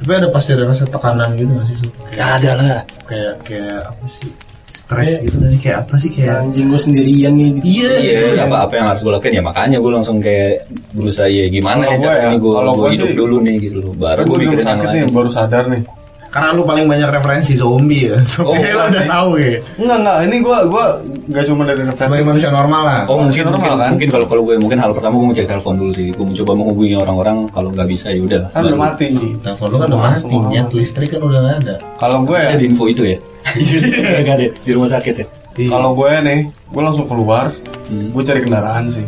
[0.00, 1.92] Tapi ada pasti ada rasa tekanan gitu gak sih Sob?
[2.10, 2.78] Ya ada lah.
[3.04, 4.30] Kayak kayak apa sih?
[4.70, 5.60] Stres gitu gak sih?
[5.60, 7.50] Kayak apa sih kayak Anjing gue sendirian nih.
[7.60, 11.44] Iya, Iya, apa apa yang harus gue lakuin ya makanya gue langsung kayak berusaha ya
[11.46, 13.54] gimana Kalau ya gua cara ya, ini gue kalau gue gua hidup sih- dulu nih
[13.60, 13.92] gitu loh.
[13.94, 15.12] Baru gue mikirin sakit nih lain.
[15.12, 15.82] baru sadar nih
[16.30, 18.14] Karena lu paling banyak referensi zombie ya.
[18.14, 19.10] Oh, So, kayak lo udah pasti.
[19.10, 19.50] tahu ya.
[19.76, 20.84] Enggak enggak ini gue gue
[21.26, 23.00] nggak cuma dari referensi Sebagai manusia normal lah.
[23.04, 23.90] Oh mungkin normal, mungkin, kan?
[23.98, 26.06] mungkin kalau kalau gue mungkin hal pertama gue mau cek telepon dulu sih.
[26.10, 28.42] Gue mencoba menghubungi orang-orang kalau nggak bisa ya udah.
[28.50, 29.06] kan udah mati
[29.42, 31.74] Telepon lu kan udah mati, nyet listrik kan udah gak ada.
[31.98, 33.16] kalau gue ya Ada di info itu ya?
[33.50, 33.78] Iya
[34.24, 35.26] nggak ada di rumah sakit ya.
[35.50, 37.50] Kalau gue nih, gue langsung keluar,
[37.90, 39.02] gue cari kendaraan sih.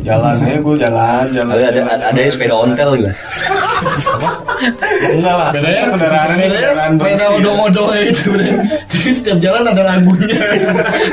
[0.00, 1.50] Jalan aja gue jalan, jalan.
[1.50, 1.98] Ada ada jalan.
[1.98, 3.10] ada, ada sepeda ontel juga.
[5.14, 5.50] Enggak lah.
[5.52, 8.52] Bedanya kendaraan ini kendaraan sepeda odong-odong itu deh.
[8.90, 10.38] Jadi setiap jalan ada lagunya.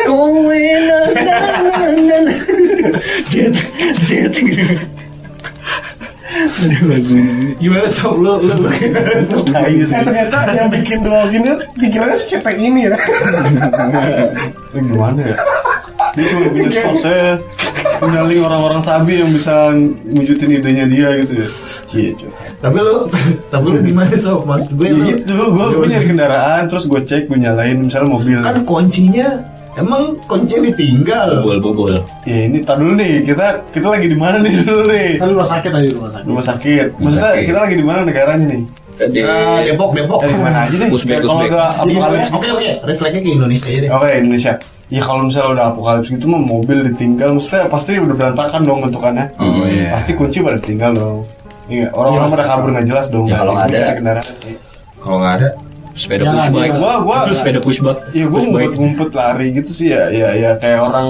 [0.08, 0.63] Kowe
[3.32, 3.56] jet
[4.08, 4.36] jet
[6.32, 7.15] Aduh lagu
[7.60, 9.45] Gimana sob lu lu lu gimana sob?
[9.52, 9.95] Iya sih.
[10.00, 12.95] Eh ternyata yang bikin dua gini pikirannya secetek ini ya.
[14.89, 15.38] Gimana ya?
[16.15, 17.39] Dia cuma punya sosnya
[18.02, 19.76] punya link orang-orang sabi yang bisa
[20.08, 21.47] wujudin idenya dia gitu ya.
[21.91, 22.32] Cie, cuy.
[22.63, 22.95] Tapi lu
[23.51, 24.47] tapi lu gimana sob?
[24.47, 28.08] Maksud gue Ya lu gitu, gue gue nyari kendaraan, terus gue cek, gue nyalain misalnya
[28.15, 28.39] mobil.
[28.39, 29.27] kan kuncinya
[29.75, 31.43] emang kuncinya ditinggal.
[31.43, 35.19] bobol bobol Ya ini tar dulu nih, kita kita lagi di mana nih dulu nih?
[35.19, 36.27] Kan rumah sakit tadi rumah sakit.
[36.32, 36.88] Rumah sakit.
[36.95, 37.47] Maksudnya sakit.
[37.51, 38.63] kita lagi di mana negaranya nih?
[39.01, 40.19] di Nah, Depok Depok.
[40.21, 40.89] Di mana aja deh?
[40.93, 41.49] Uzbek, Uzbek.
[41.49, 43.89] udah apokalips Oke oke, refleksnya ke Indonesia aja deh.
[43.89, 44.54] Oke Indonesia.
[44.91, 49.25] Ya kalau misalnya udah apokalips gitu mah mobil ditinggal, maksudnya pasti udah berantakan dong bentukannya.
[49.39, 49.95] Oh, iya.
[49.95, 51.23] Pasti kunci pada tinggal dong.
[51.71, 53.25] Iya, orang-orang pada kabur nggak jelas dong.
[53.25, 53.71] Ya, kalau ada.
[53.71, 54.55] cari kendaraan sih.
[54.97, 55.49] Kalau nggak ada,
[55.93, 56.77] sepeda Jalan, pushbike jalan.
[56.77, 58.51] Gua- gua- Itu sepeda pushbike Iya, gue Pushbike.
[58.69, 61.07] ngumpet-ngumpet lari gitu sih ya, ya, ya kayak orang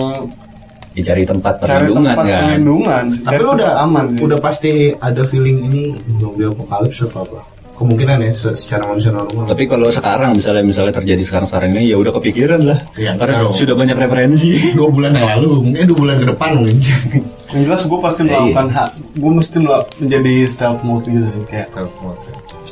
[0.91, 3.04] dicari tempat cari perlindungan tempat kan perlindungan.
[3.08, 3.21] sih.
[3.21, 4.21] tapi Cari lu udah tempat aman sih.
[4.21, 5.84] udah pasti ada feeling ini
[6.15, 7.39] zombie apokalips atau apa?
[7.74, 9.47] Kemungkinan ya se- secara manusia normal.
[9.47, 13.36] tapi kalau sekarang misalnya misalnya terjadi sekarang sekarang ini ya udah kepikiran lah Iya, karena
[13.41, 13.58] betul.
[13.58, 16.76] sudah banyak referensi dua bulan yang lalu, mungkin dua bulan ke depan mungkin.
[17.52, 21.44] Yang jelas gue pasti Iya, melakukan hak, gue mesti melak- menjadi stealth mode gitu sih
[21.46, 21.68] kayak.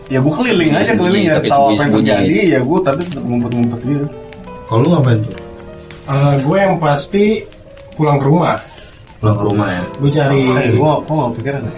[0.07, 3.01] Ya gue keliling aja Sembunyi, keliling ya, tapi tahu apa yang terjadi ya gue tapi
[3.03, 4.05] tetap ngumpet-ngumpet gitu.
[4.65, 5.35] Kalau lu ngapain tuh?
[6.05, 7.23] Eh, gue yang pasti
[7.93, 8.55] pulang ke rumah.
[9.19, 9.83] Pulang ke rumah ya.
[9.99, 10.39] Gue cari.
[10.41, 11.61] Eh, gue gue gak pikiran.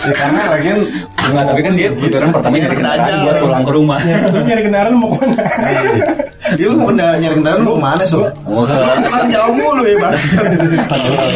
[0.00, 0.78] ya karena lagian
[1.20, 4.94] Enggak, tapi kan dia pikiran pertama nyari kendaraan buat pulang ke rumah Gue nyari kendaraan
[4.96, 5.44] mau ke mana?
[6.56, 8.26] Dia lu kendaraan nyari kendaraan lu ke mana sob?
[8.46, 10.14] Oh, Kan jauh mulu ya bang.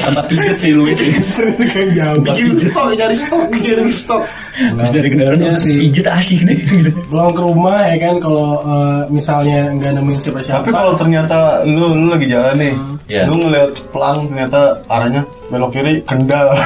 [0.02, 2.18] tempat pijet sih Luis Itu kan jauh.
[2.22, 4.22] Bikin stok, nyari stok, nyari stok.
[4.54, 5.74] Terus dari kendaraan Iya sih.
[5.82, 6.58] pijet asik nih
[7.04, 10.62] Pulang ke rumah ya kan kalau eh, misalnya nggak nemuin siapa-siapa.
[10.62, 13.22] tapi kalau ternyata lu lu lagi jalan nih, Iya.
[13.26, 16.56] lu ngeliat pelang ternyata arahnya belok kiri kendal,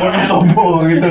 [0.00, 1.06] pakai sobo gitu.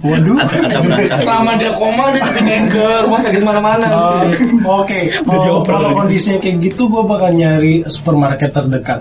[0.00, 0.36] Waduh.
[0.40, 3.86] berangkat Selama dia koma dia dipindahin ke rumah sakit mana-mana.
[4.24, 4.32] Eh,
[4.64, 9.00] Oke, kalau dioper kalau kondisinya kayak gitu, gue bakal nyari supermarket terdekat.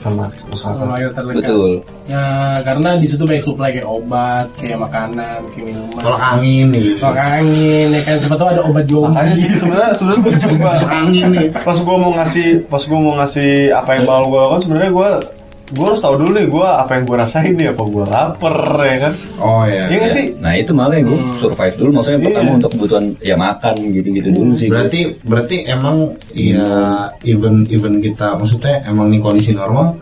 [0.00, 1.36] Supermarket terdekat.
[1.44, 1.70] betul
[2.10, 6.02] Nah, karena di situ banyak supply kayak obat, kayak makanan, kayak minuman.
[6.02, 6.98] Tolak angin nih.
[6.98, 8.84] Tolak angin, ya kan siapa tahu ada obat
[9.38, 11.46] sih sebenarnya sebenarnya pas gua Tolak angin nih.
[11.54, 15.10] pas gua mau ngasih pas gua mau ngasih apa yang bakal gua lakukan sebenarnya gua
[15.70, 18.96] gua harus tahu dulu nih gua apa yang gua rasain nih apa gua lapar ya
[19.00, 19.12] kan?
[19.38, 19.86] Oh iya.
[19.86, 20.26] Iya nggak sih?
[20.38, 22.56] Nah itu malah yang gue survive dulu maksudnya pertama Iya.
[22.58, 24.68] untuk kebutuhan ya makan gitu-gitu dulu sih.
[24.68, 25.96] Berarti berarti emang
[26.30, 26.66] ya
[27.22, 29.94] even even kita maksudnya emang nih kondisi normal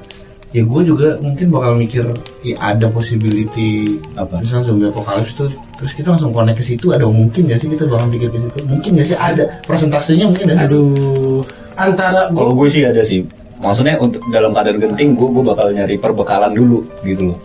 [0.49, 2.09] ya gue juga mungkin bakal mikir
[2.41, 4.41] ya ada possibility Apa?
[4.41, 7.85] misalnya zombie apocalypse tuh terus kita langsung connect ke situ ada mungkin gak sih kita
[7.85, 8.59] bakal pikir ke situ?
[8.65, 9.19] Mungkin gak sih?
[9.21, 9.45] Ada.
[9.69, 10.67] Persentasenya mungkin gak sih?
[10.67, 11.45] Aduh,
[11.77, 13.29] antara kalau gue gue sih ada sih
[13.59, 17.39] maksudnya untuk dalam keadaan genting gue gue bakal nyari perbekalan dulu gitu loh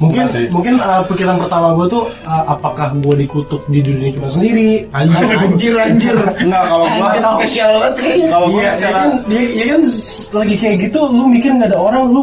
[0.00, 0.48] mungkin Masih.
[0.48, 4.88] mungkin uh, pikiran pertama gue tuh uh, apakah gue dikutuk di dunia cuma sendiri?
[4.96, 8.96] anjir anjir anjir Enggak kalau gua Anjir, spesial banget kayaknya kalau gua Iya, ya secara
[8.96, 9.80] kan, dia, ya kan
[10.40, 12.22] lagi kayak gitu, lu mikir nggak ada orang, lu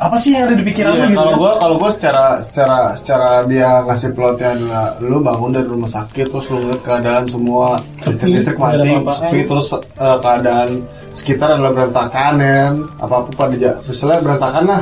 [0.00, 1.18] apa sih yang ada di pikiran Iya, lu gitu?
[1.20, 5.90] kalau gua kalau gua secara secara secara dia ngasih plotnya adalah lu bangun dari rumah
[5.92, 10.68] sakit terus lu ngeliat keadaan semua Sepi, listrik mati sepi terus eh, keadaan
[11.12, 14.80] sekitar adalah berantakan ya apa apa pada misalnya berantakan lah.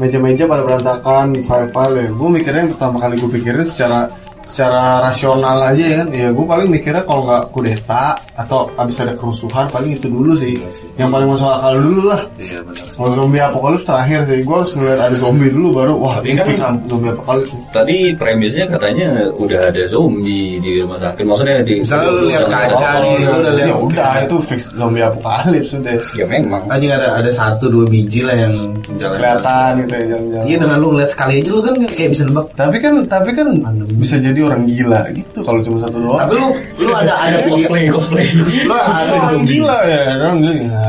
[0.00, 2.08] Meja-meja pada berantakan file-file ya.
[2.08, 4.08] Gue mikirnya yang pertama kali gue pikirin secara
[4.50, 6.08] secara rasional aja ya kan?
[6.10, 10.58] Ya gue paling mikirnya kalau nggak kudeta atau habis ada kerusuhan paling itu dulu sih.
[10.96, 12.20] Yang paling masuk akal dulu lah.
[12.34, 16.14] Iya benar kalau zombie apokalips terakhir sih, gue harus ngeliat ada zombie dulu baru wah
[16.18, 17.50] Tapi ini kan- zombie apokalips.
[17.70, 21.22] tadi premisnya katanya udah ada zombie di rumah sakit.
[21.22, 23.68] Maksudnya di Misalnya lu lihat kaca nih, udah lihat.
[23.68, 25.94] ya udah itu fix zombie apokalips udah.
[26.12, 26.62] Ya memang.
[26.66, 28.52] Anjing ada ada satu dua biji lah yang
[28.98, 29.16] jalan.
[29.16, 30.44] Kelihatan gitu ya jalan-jalan.
[30.44, 32.46] Iya dengan lu ngeliat sekali aja lu kan kayak bisa nebak.
[32.52, 33.48] Tapi kan tapi kan
[33.96, 37.36] bisa jadi dia orang gila gitu kalau cuma satu doang Tapi lu lu ada ada
[37.44, 40.84] cosplay cosplay lu ada orang gila ya orang gila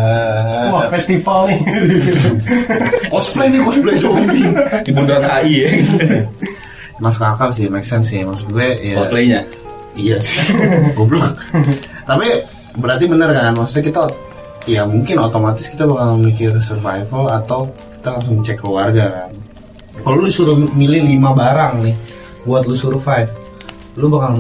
[0.71, 1.59] Wah festival nih.
[3.13, 4.47] cosplay nih cosplay zombie.
[4.87, 5.69] di bundaran AI ya
[7.01, 8.95] Masuk akal sih, make sense sih maksud gue ya.
[8.95, 9.41] cosplaynya
[9.91, 10.39] Iya sih.
[10.95, 11.35] Goblok.
[12.07, 12.27] Tapi
[12.79, 13.51] berarti bener kan?
[13.51, 14.01] Maksudnya kita
[14.63, 17.67] ya mungkin otomatis kita bakal mikir survival atau
[17.99, 19.29] kita langsung cek keluarga kan.
[19.99, 21.95] Kalau lu disuruh milih 5 barang nih
[22.47, 23.27] buat lu survive,
[23.93, 24.37] lu bakal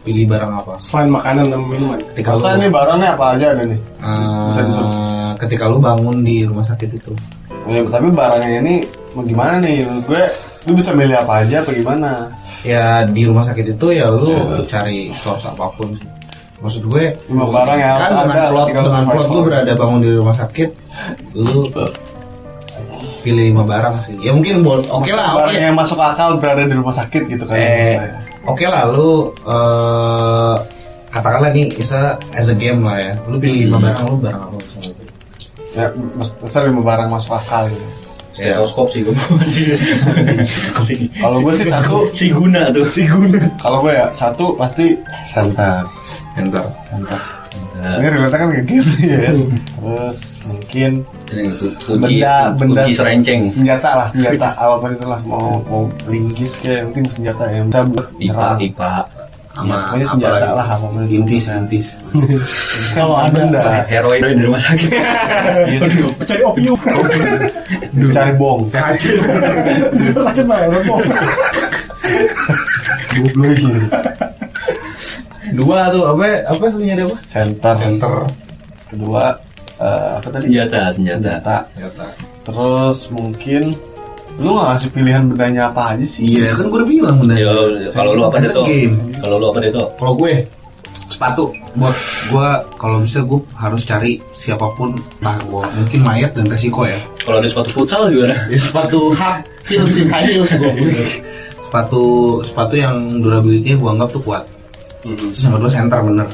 [0.00, 0.74] pilih barang apa?
[0.78, 1.98] Selain makanan dan minuman.
[2.12, 4.92] Ketika lu, Kata nih barangnya apa aja ada nih eh, bisa disuruh.
[5.36, 7.12] ketika lu bangun di rumah sakit itu.
[7.66, 8.74] ya, tapi barangnya ini
[9.12, 10.22] mau gimana nih Menurut gue
[10.64, 12.10] lu bisa milih apa aja apa gimana
[12.60, 14.34] Ya di rumah sakit itu ya lu
[14.66, 16.08] cari source apa pun sih.
[16.58, 20.10] Maksud gue Lima barang yang kan dengan ada plot dengan plot lu berada bangun di
[20.12, 20.70] rumah sakit,
[21.32, 21.70] lu
[23.20, 24.16] pilih lima barang sih.
[24.18, 24.62] Ya mungkin.
[24.64, 25.38] Oke Maksudnya lah, oke.
[25.44, 27.94] barang yang masuk akal berada di rumah sakit gitu kan Eh,
[28.46, 30.54] oke lah, lu eh
[31.08, 33.12] katakanlah nih, bisa as a game lah ya.
[33.26, 34.94] Lu pilih lima barang, lu barang apa misalnya?
[35.76, 35.84] ya
[36.16, 37.86] mas- maksudnya lima barang masuk akal gitu.
[38.38, 39.14] Stetoskop sih gue
[40.86, 41.10] sih.
[41.18, 42.06] Kalau gue sih satu.
[42.14, 42.86] si guna tuh.
[42.86, 43.34] Si guna.
[43.58, 44.94] Kalau gue ya satu pasti
[45.26, 45.82] santan
[46.38, 46.62] Enter.
[47.98, 49.18] ini relate kan ke game ya.
[49.26, 50.92] Kan terus mungkin
[51.28, 51.68] kunci
[52.18, 53.40] Benda- benda- kunci serenceng.
[53.46, 54.48] senjata lah senjata.
[54.54, 58.92] Apa pun itulah mau mau linggis kayak mungkin senjata yang bisa buat pipa pipa
[59.50, 61.14] Sama Ya, pokoknya senjata apa lah, apa pun itu.
[61.18, 61.86] Intis, intis.
[62.94, 63.34] Kalau ada.
[63.34, 63.82] Benda.
[63.84, 64.90] Heroin di rumah sakit.
[66.22, 66.78] Cari opium.
[68.08, 70.68] cari bom Sakit banget
[73.10, 73.78] goblok gitu
[75.50, 76.22] Dua tuh, apa?
[76.44, 77.16] Apa lu nyari apa?
[77.24, 77.74] center.
[77.74, 78.14] Center.
[78.88, 79.36] kedua
[79.78, 80.44] eh, apa tadi?
[80.50, 81.34] Senjata senjata.
[81.74, 82.06] Senjata.
[82.44, 83.62] Terus mungkin
[84.38, 86.38] lu nggak ngasih pilihan bendanya apa aja sih?
[86.38, 87.36] Iya, kan gue udah bilang bener.
[87.42, 87.52] Yo,
[87.90, 88.94] kalau lu apa deh tuh game.
[89.18, 90.32] kalau lu apa deh tuh Kalau gue
[91.10, 91.44] sepatu.
[91.74, 91.96] Buat
[92.30, 94.94] gue kalau bisa gue harus cari siapa pun.
[95.18, 96.98] Nah gue mungkin mayat dan resiko ya.
[97.26, 100.72] Kalau ada sepatu futsal juga Ya, sepatu high heels sih, high heels gue
[101.68, 104.44] sepatu sepatu yang durability-nya gue anggap tuh kuat.
[105.04, 106.28] Terus yang kedua center bener.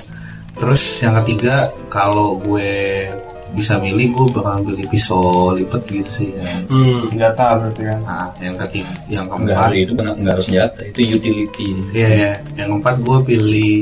[0.55, 3.11] Terus yang ketiga kalau gue
[3.55, 6.45] bisa milih gue bakal pilih pisau lipet gitu sih ya.
[6.67, 7.01] Hmm.
[7.07, 11.01] senjata berarti kan nah yang ketiga yang enggak keempat itu benar enggak harus senjata itu
[11.17, 13.75] utility Iya ya, yang keempat gue pilih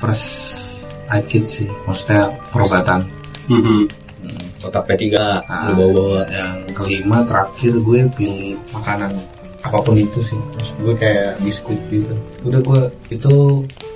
[0.00, 0.26] first
[1.10, 3.02] aid kit sih, maksudnya perobatan.
[3.50, 3.84] Hmm.
[4.62, 9.10] kotak P3 Nah, bawa bawa yang kelima terakhir gue pilih makanan
[9.60, 12.14] apa pun itu sih, maksud gue kayak biskuit gitu.
[12.46, 13.34] Udah gue itu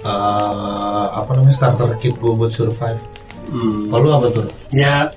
[0.02, 2.98] eh, apa namanya starter kit gue buat survive.
[3.48, 3.88] Hmm.
[3.88, 4.46] Kalau lu apa tuh?
[4.70, 5.08] Ya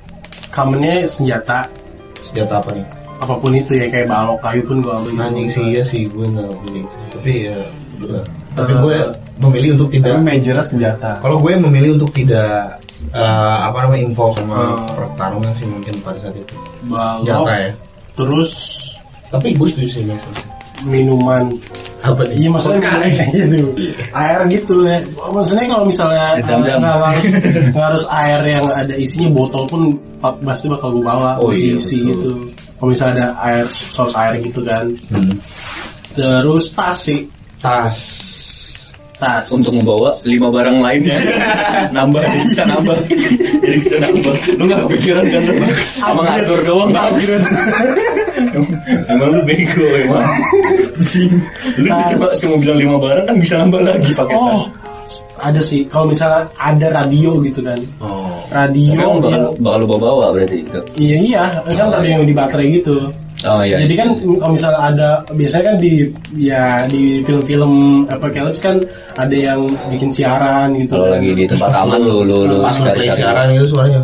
[0.49, 1.67] commonnya senjata
[2.21, 2.85] Senjata apa nih?
[3.17, 5.17] apa pun itu ya kayak balok kayu pun gua ambil.
[5.17, 7.57] Anjing sih iya sih gue nggak beli, tapi ya
[7.97, 8.21] udah.
[8.53, 8.97] Tapi gue
[9.41, 12.77] memilih untuk tapi tidak majornya senjata Kalau gue memilih untuk tidak
[13.09, 14.85] eh, apa namanya info sama Hmm.
[14.93, 16.53] pertarungan sih mungkin pada saat itu.
[16.85, 17.25] Balok.
[17.25, 17.71] Senjata ya.
[18.13, 18.51] Terus
[19.27, 20.21] Tapi gue setuju sih Mas.
[20.85, 21.49] minuman
[21.97, 22.35] Apa nih?
[22.37, 23.25] Iya maksudnya Vodka.
[23.33, 23.57] gitu
[24.13, 24.97] air gitu ya.
[25.27, 27.25] Maksudnya kalau misalnya nggak harus
[27.89, 29.81] harus air yang ada isinya botol pun
[30.17, 32.09] pa- pasti bakal gue bawa Oh, iya, diisi betul.
[32.13, 32.31] gitu.
[32.77, 34.85] Kalau misalnya ada air source air gitu kan.
[35.09, 35.33] Hmm.
[36.13, 37.25] Terus tas sih
[37.57, 37.97] Tas.
[39.17, 39.49] tas.
[39.49, 41.17] untuk membawa lima barang lainnya
[41.97, 42.97] nambah bisa nambah
[43.57, 45.41] jadi bisa nambah lu nggak kepikiran kan
[45.81, 46.93] sama ngatur doang
[49.07, 50.25] emang lu bego emang
[51.77, 54.65] lu cuma cuma bilang lima barang kan bisa nambah lagi pakai tas oh
[55.37, 57.77] ada sih kalau misalnya ada radio gitu kan.
[58.01, 58.41] Oh.
[58.49, 61.43] Radio Emang bakal, yang- bakal lu bawa-bawa berarti itu Iya iya,
[61.77, 63.13] kan radio yang di baterai gitu.
[63.45, 67.73] oh iya Jadi kan kalau misalnya ada biasanya kan di ya di film-film
[68.09, 68.81] apocalypse kan
[69.13, 69.61] ada yang
[69.93, 70.97] bikin siaran gitu.
[70.97, 72.57] kalau lagi di tempat aman lu lu lu
[73.13, 74.01] siaran itu suaranya.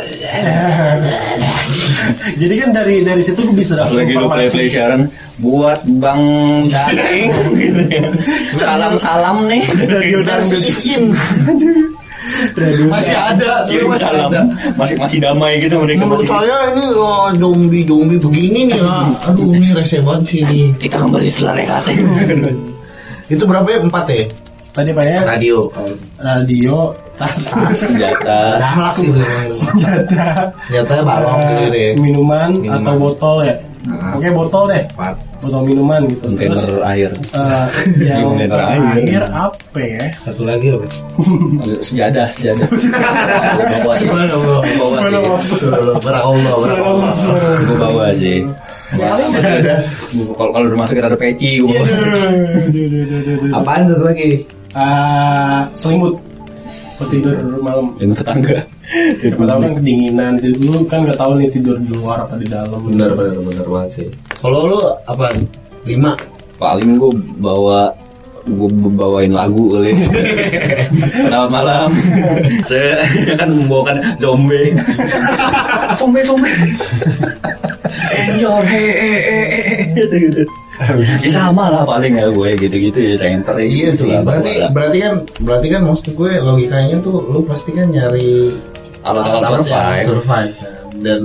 [2.40, 5.08] Jadi kan dari dari situ gue bisa dapat lagi lu play play siaran
[5.40, 6.22] buat bang
[6.68, 7.30] Daeng
[7.62, 8.02] gitu ya
[8.60, 10.40] salam salam nih Radio dan
[12.56, 14.42] radio Masih ada, kirim masih salam ada.
[14.78, 19.08] masih masih damai gitu mereka Menurut masih saya ini oh, zombie zombie begini nih ah.
[19.28, 20.60] Aduh ini rese banget sih ini.
[20.78, 21.84] kita kembali setelah rehat
[23.28, 23.78] Itu berapa ya?
[23.82, 24.24] Empat ya?
[24.70, 25.58] Tadi pak ya Radio.
[26.22, 27.36] radio tas
[27.76, 29.20] senjata Galak sih itu.
[29.52, 31.90] senjata Senjatanya balok gitu deh.
[32.00, 32.80] minuman, Minuman.
[32.80, 33.54] atau botol ya.
[33.80, 34.12] Nah.
[34.12, 34.82] Oke botol deh,
[35.40, 36.20] botol minuman gitu.
[36.26, 37.64] kontainer Terus air eh,
[38.04, 39.22] yang Kontainer terakhir air.
[39.32, 40.04] apa ya?
[40.20, 40.86] Satu lagi apa?
[41.88, 44.06] sejadah sejadah Gua bawa sih.
[44.08, 44.28] Gua
[45.00, 45.64] bawa sih.
[46.00, 47.12] Barakallah, barakallah.
[47.72, 48.38] Bawa sih
[50.34, 51.78] kalau kalau rumah sakit ada peci gua
[53.54, 54.42] Apaan satu lagi?
[54.70, 56.18] Ah, selimut
[57.00, 57.32] buat tidur
[57.64, 57.86] malam.
[57.96, 58.56] Yang tetangga.
[59.24, 60.32] Siapa tahu kan kedinginan.
[60.36, 62.76] Itu lu kan nggak tahu nih tidur di luar apa di dalam.
[62.84, 64.08] Bener bener bener banget sih.
[64.36, 65.32] Kalau lu apa?
[65.88, 66.12] Lima.
[66.60, 67.80] paling gua bawa
[68.52, 69.96] gua bawain lagu kali.
[71.24, 71.88] Selamat malam.
[72.68, 73.00] Saya
[73.32, 74.76] kan membawakan zombie.
[75.98, 76.52] Zombie zombie.
[78.12, 79.38] Enjoy he he he.
[79.96, 80.44] Gitu gitu
[81.24, 84.10] ya sama lah paling ya gue gitu gitu ya center ya Iya gitu sih.
[84.10, 84.70] lah, Berarti lah.
[84.70, 88.50] berarti kan berarti kan maksud gue logikanya tuh lu pasti kan nyari
[89.00, 90.74] alat-alat survive yang survive kan.
[90.98, 91.20] dan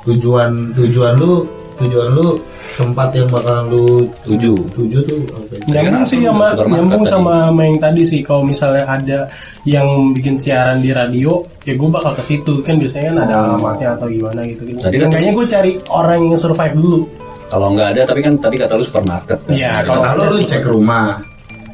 [0.00, 1.32] tujuan tujuan lu
[1.76, 2.28] tujuan lu
[2.72, 3.86] tempat yang bakalan lu
[4.22, 5.54] tujuh tuju tuh apa?
[5.66, 7.10] nyambung sih Kan sama supermarket nyambung tadi.
[7.10, 9.18] sama sama yang tadi sih kalau misalnya ada
[9.64, 13.88] yang bikin siaran di radio ya gue bakal ke situ kan biasanya kan ada alamatnya
[13.94, 17.00] atau gimana gitu gitu Tadi kan- seenggaknya gue cari orang yang survive dulu
[17.50, 19.50] kalau nggak ada tapi kan tadi kata lu supermarket kan?
[19.50, 20.10] Iya, Nggak kalau ada.
[20.12, 21.06] Kalau lu cek rumah,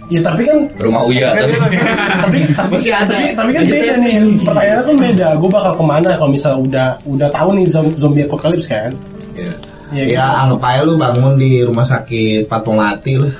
[0.06, 1.76] ya tapi kan rumah Uya tapi tapi
[2.56, 3.10] tapi Masih ada.
[3.10, 4.14] tapi, tapi kan beda nih.
[4.40, 5.28] Pertanyaannya kan beda.
[5.36, 8.90] Gue bakal ke mana kalau misalnya udah udah tahu nih zom- zombie apocalypse kan?
[9.36, 9.52] Ya,
[9.86, 13.30] Iya, ya anggap aja lu bangun di rumah sakit Fatmawati lu.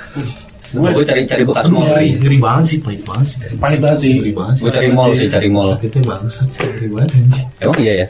[0.76, 1.88] Gue cari cari bekas mall.
[1.96, 2.16] Iya.
[2.20, 3.38] Ngeri banget sih, pahit banget sih.
[3.56, 4.12] pahit banget sih.
[4.20, 4.62] Ngeri banget sih.
[4.62, 5.70] gue cari mall sih cari mall.
[5.76, 8.06] Sakitnya bangsat sih, ngeri banget emang iya ya?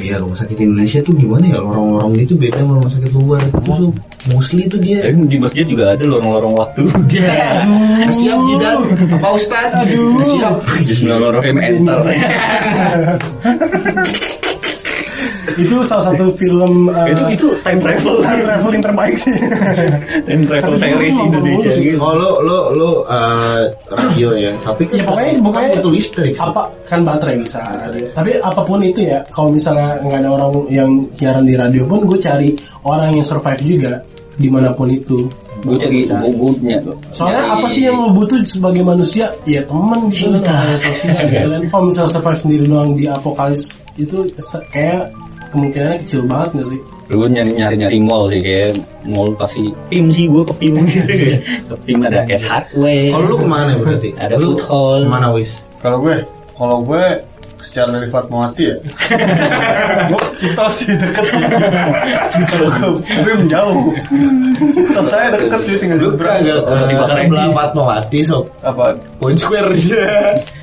[0.00, 1.56] Iya rumah sakit Indonesia tuh gimana ya?
[1.60, 3.40] Lorong-lorong gitu beda sama rumah sakit luar.
[3.40, 3.92] Itu tuh
[4.28, 4.98] mostly tuh dia.
[5.08, 6.82] Eh, di masjid juga ada lorong-lorong waktu.
[7.10, 7.64] Dia
[8.12, 8.78] siap jidat
[9.16, 10.60] apa Ustad siap.
[10.84, 11.56] Bismillahirrahmanirrahim.
[11.60, 12.00] Enter
[15.56, 18.20] itu salah satu film uh, itu itu time travel.
[18.22, 19.34] time traveling terbaik sih.
[20.26, 21.70] Time travel series Indonesia.
[22.00, 24.52] oh lo lo lo eh, radio ya?
[24.62, 27.60] Tapi kan ya pokoknya kan pokoknya butuh listrik apa kan baterai bisa.
[28.14, 32.04] Tapi apa pun itu ya kalau misalnya nggak ada orang yang siaran di radio pun
[32.04, 33.92] gue cari orang yang survive juga
[34.36, 35.26] di mana pun itu.
[35.60, 36.80] Gue cari punya
[37.12, 39.28] soalnya nyari- apa sih yang lo butuh sebagai manusia?
[39.44, 41.62] Ya teman gitu kan yang sosial gitu kan.
[41.68, 44.24] Kalau misalnya survive sendiri doang di apokalips itu
[44.72, 45.12] kayak
[45.50, 50.06] kemungkinannya kecil banget nggak sih gue nyari nyari nyari mall sih kayak mall pasti pim
[50.08, 50.74] sih gue ke pim
[51.70, 55.00] ke pim ada S Hardware kalau lu ke mana berarti Ada Lu food hall.
[55.02, 56.16] ke mana wis Kalau gue,
[56.54, 57.04] kalau gue
[57.60, 58.76] secara dari Fatmawati ya,
[60.12, 61.24] gue kita sih deket.
[62.48, 62.68] Kalau
[63.00, 63.92] gue menjauh.
[64.56, 66.40] Kita saya deket cuy tinggal lu nyebrang.
[66.40, 67.52] kagak Kalau di sebelah Edi.
[67.52, 68.96] Fatmawati sob Apa?
[69.16, 70.08] Point Square dia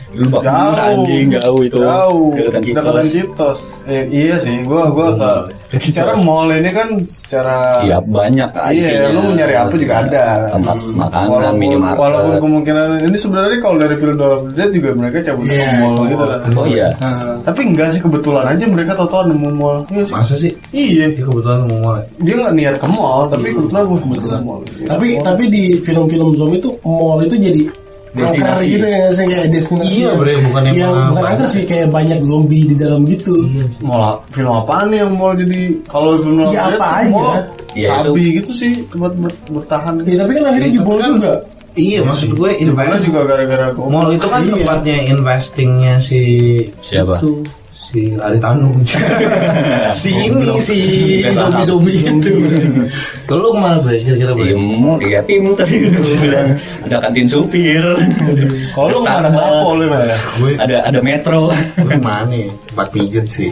[0.10, 0.72] lu bak Jauh.
[0.74, 2.32] anjing jauh itu Jauh.
[2.32, 3.60] Dekatan Citos.
[3.84, 5.32] Eh, iya sih, gue gue ke
[5.78, 10.48] secara mall ini kan secara iya banyak Iya, lu mau nyari apa juga ada.
[10.50, 15.18] tempat makanan Walaupun, minimarket walaupun kemungkinan ini sebenarnya kalau dari film the Dead juga mereka
[15.24, 15.60] cabut Iya.
[15.60, 16.40] ke mall gitu lah.
[16.48, 16.88] oh iya
[17.44, 19.78] Tapi enggak sih kebetulan aja mereka tahu-tahu nemu mall.
[19.88, 20.14] Iya sih.
[20.14, 21.06] masa sih Iya.
[21.12, 24.60] dia kebetulan mau mulai Dia nggak niat ke mall, tapi kebetulan gue kebetulan mall.
[24.86, 27.64] tapi tapi di film-film zombie itu mall itu jadi
[28.10, 28.66] Destinasi.
[28.70, 31.30] gitu ya sih kayak destinasi Iya, bre, bukan yang yang bukan banyak.
[31.34, 33.36] angker sih kayak banyak zombie di dalam gitu
[33.80, 37.10] Mall film apaan nih yang mall jadi kalau film Iya, Dead apa aja.
[37.10, 37.36] mall
[37.74, 39.94] Iya, sabi gitu sih buat ber- bertahan.
[40.02, 41.34] ya tapi kan akhirnya Tapi jebol kan- juga
[41.76, 44.54] iya maksud gue invest juga gara-gara Mall itu kan Iya.
[44.56, 46.22] tempatnya investingnya si
[46.80, 47.22] Siapa?
[47.22, 47.46] itu,
[47.98, 48.70] si Ari Tanu
[50.02, 50.78] si ini si
[51.34, 52.34] zombie zombie itu.
[53.26, 55.90] Kalau ke mana bre kira-kira Iya, mall iya pim tadi.
[56.22, 56.54] Bilang
[56.86, 57.82] ada kantin supir.
[58.78, 60.18] Kalau lu nggak ada apa lu ya?
[60.38, 61.50] gue ada ada metro.
[61.50, 62.54] Gue ke mana ya?
[62.78, 63.50] tempat pijet sih.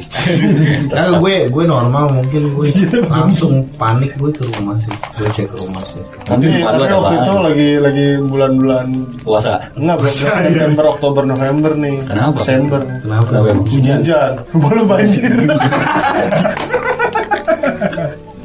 [0.93, 2.69] Nah, gue gue normal mungkin gue
[3.10, 4.93] langsung panik gue ke rumah sih.
[5.17, 6.01] Gue cek ke rumah sih.
[6.29, 7.41] Nanti Tapi, ada waktu itu apaan?
[7.49, 8.88] lagi lagi bulan-bulan
[9.25, 9.58] puasa.
[9.73, 11.97] Enggak bulan September, Oktober, November nih.
[12.05, 12.38] Kenapa?
[12.45, 12.81] Desember.
[13.01, 13.49] kenapa?
[13.65, 15.31] Hujan, rumah lu banjir.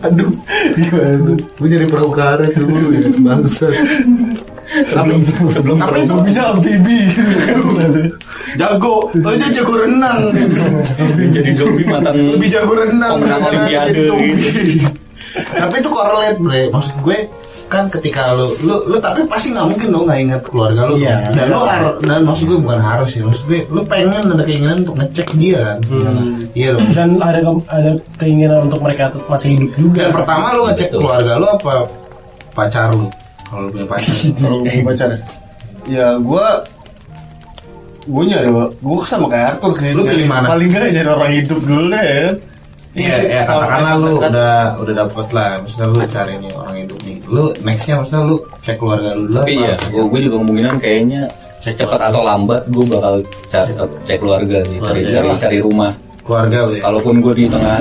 [0.01, 0.31] aduh.
[0.71, 3.09] Gimana gue jadi peraukara dulu ya.
[3.21, 3.75] Bangsat.
[4.87, 7.01] Sebelum sebelum tapi itu Punya amfibi.
[8.55, 9.11] jago.
[9.11, 10.31] Tapi dia jago renang.
[11.35, 13.19] Jadi zombie mantan lebih jago renang.
[13.19, 14.15] Pemenang Olimpiade gitu.
[15.53, 16.63] tapi itu korelate bre.
[16.71, 17.19] Maksud gue
[17.71, 21.23] kan ketika lu lu lu tapi pasti nggak mungkin dong nggak ingat keluarga lu Iya.
[21.23, 21.33] dong.
[21.33, 24.83] dan lu harus dan maksud gue bukan harus sih maksud gue lu pengen ada keinginan
[24.83, 25.79] untuk ngecek dia kan
[26.53, 30.47] iya dong dan ada ke- ada keinginan untuk mereka tetap masih hidup juga dan pertama
[30.51, 31.01] lu ngecek Betul.
[31.01, 31.73] keluarga lu apa
[32.51, 33.07] pacar lu
[33.47, 35.21] kalau lu punya pacar Kalau baca deh.
[35.87, 36.47] Ya gue
[38.03, 39.91] gue nyari gue sama kayak Arthur sih.
[39.91, 40.47] Lu pilih mana?
[40.49, 42.35] Paling nggak nyari orang hidup dulu deh.
[42.95, 43.07] Ya kan?
[43.07, 44.31] Iya, ya katakanlah lu dekat.
[44.35, 47.17] udah udah dapet lah, maksudnya lu cari nih orang hidup nih.
[47.31, 49.37] Lu nextnya maksudnya lu cek keluarga lu dulu.
[49.39, 49.65] tapi apa?
[49.65, 51.23] ya gue gue juga kemungkinan kayaknya
[51.61, 53.15] cepat atau lambat gue bakal
[53.47, 53.73] cari
[54.09, 55.21] cek keluarga sih cari Keluarga.
[55.21, 55.93] cari cari rumah
[56.25, 56.83] keluarga lu ya.
[56.89, 57.77] kalaupun gue di tengah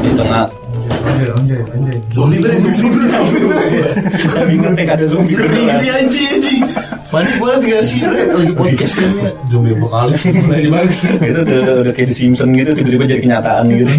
[0.00, 0.44] di tengah
[0.90, 1.98] Anjay, anjay, anjay.
[2.16, 3.92] Zombie bener, zombie bener.
[4.32, 5.78] Tapi ngetek ada zombie beneran.
[5.84, 6.62] Ini anjing, anjing.
[7.10, 7.98] Panik banget gak sih?
[8.06, 9.30] Lagi podcast kayaknya.
[9.50, 10.24] Zombie apocalypse.
[10.46, 11.00] Lagi bagus.
[11.18, 13.92] Itu udah, udah kayak di Simpson gitu tiba-tiba jadi kenyataan gitu.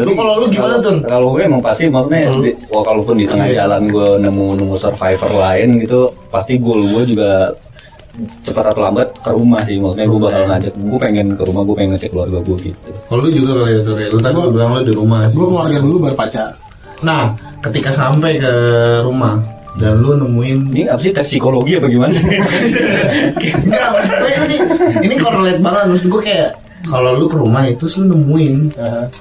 [0.00, 0.96] Lu kalau lu gimana tuh?
[1.04, 3.68] Kalau gue emang pasti maksudnya di, wah, kalaupun di tengah Iya.
[3.68, 6.00] jalan gue nemu nemu survivor lain gitu,
[6.32, 7.52] pasti goal gue juga
[8.40, 11.74] cepat atau lambat ke rumah sih maksudnya gue bakal ngajak gue pengen ke rumah gue
[11.76, 14.04] pengen ngecek keluarga gue gitu Kalau lu juga kali ya tuh, Re.
[14.08, 15.36] Lu tadi lu bilang lu di rumah sih.
[15.36, 16.48] Gue keluarga dulu baru pacar.
[17.04, 17.22] Nah,
[17.60, 18.52] ketika sampai ke
[19.04, 19.36] rumah
[19.74, 24.56] dan lu nemuin ini apa sih tes psikologi apa gimana sih Enggak, maksudnya ini
[25.02, 26.50] ini correlate banget maksud gue kayak
[26.84, 28.54] kalau lu ke rumah itu lu nemuin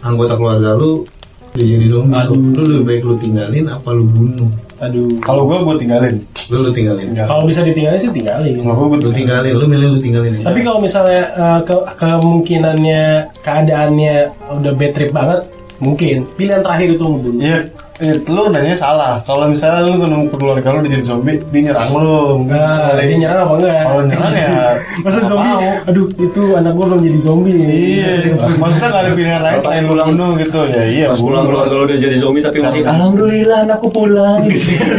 [0.01, 1.07] anggota keluarga lu
[1.51, 4.47] dia jadi zombie, so, lu lebih baik lu tinggalin apa lu bunuh?
[4.79, 5.19] Aduh.
[5.19, 6.15] Kalau gue gue tinggalin.
[6.47, 7.11] Lu lu tinggalin.
[7.11, 8.55] Kalau bisa ditinggalin sih tinggalin.
[8.55, 10.47] Kalau gue Lu tinggalin, lu milih lu tinggalin ya.
[10.47, 13.03] Tapi kalau misalnya eh, ke- kemungkinannya
[13.43, 14.15] keadaannya
[14.63, 15.43] udah bad trip banget,
[15.81, 17.41] mungkin pilihan terakhir itu ngebunuh.
[17.41, 17.57] Iya,
[17.99, 19.17] eh, lu nanya salah.
[19.21, 22.45] Kalau misalnya lu nemu keluarga lu udah jadi zombie, dia nyerang lu.
[22.45, 23.81] Nah, dia nyerang apa enggak?
[23.81, 24.49] Kalau nyerang ya,
[25.03, 25.49] Masa zombie?
[25.51, 25.61] mau.
[25.83, 27.67] Aduh, itu anak gua belum jadi zombie nih.
[27.67, 28.09] Iya,
[28.55, 30.83] maksudnya gak ada pilihan lain selain lu pulang- bunuh gitu ya.
[30.83, 34.41] Iya, pas pulang keluarga lo udah jadi zombie tapi masih alhamdulillah anakku pulang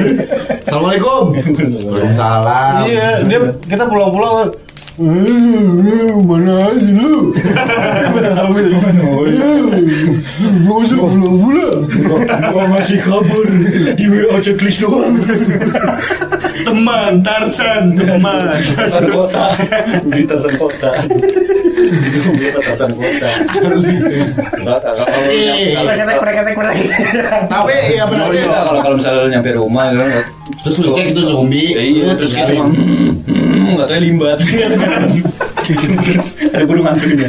[0.67, 1.23] Assalamualaikum.
[1.85, 2.73] Waalaikumsalam.
[2.87, 4.51] Iya, dia kita pulang-pulang
[6.23, 7.33] mana aja lu?
[8.37, 8.69] Zombie.
[10.63, 11.81] Gak usah pulang-pulang.
[12.53, 13.49] gua masih kabur
[13.97, 15.17] di WA checklist doang
[16.63, 18.61] Teman Tarsan, teman.
[18.77, 19.45] Tarsan kota
[20.09, 21.13] di Tarsan kota apa
[22.53, 23.29] Tarsan kota
[27.49, 28.45] Tapi ya benar kalau ya.
[28.65, 30.25] kalau kalau misalnya lu nyampe rumah kan
[30.63, 31.75] Terus lu cek itu zombie.
[31.75, 34.39] Ya iya, terus hmm, nggak tahu limbat.
[36.53, 37.29] Ada burung hantunya.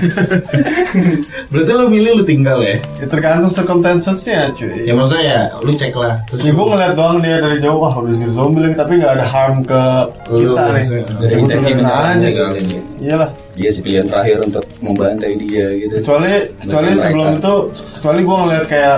[1.53, 2.75] Berarti lu milih lu tinggal ya?
[2.97, 4.83] Ya, tergantung circumstancesnya cuy.
[4.83, 6.17] Ya maksudnya ya, lu cek lah.
[6.25, 9.13] Terus Ya gue ngeliat doang dia dari jauh wah udah jadi zombie lagi tapi nggak
[9.15, 9.81] ada harm ke
[10.29, 10.85] Lu, kita nih.
[11.13, 11.77] dari Ya, intensi aja.
[11.77, 12.81] tinggalin ya.
[12.99, 13.29] Iyalah.
[13.53, 15.93] Dia sih pilihan terakhir untuk membantai dia gitu.
[16.01, 17.03] Kecuali kecuali mereka.
[17.05, 17.53] sebelum itu
[17.93, 18.97] kecuali gue ngeliat kayak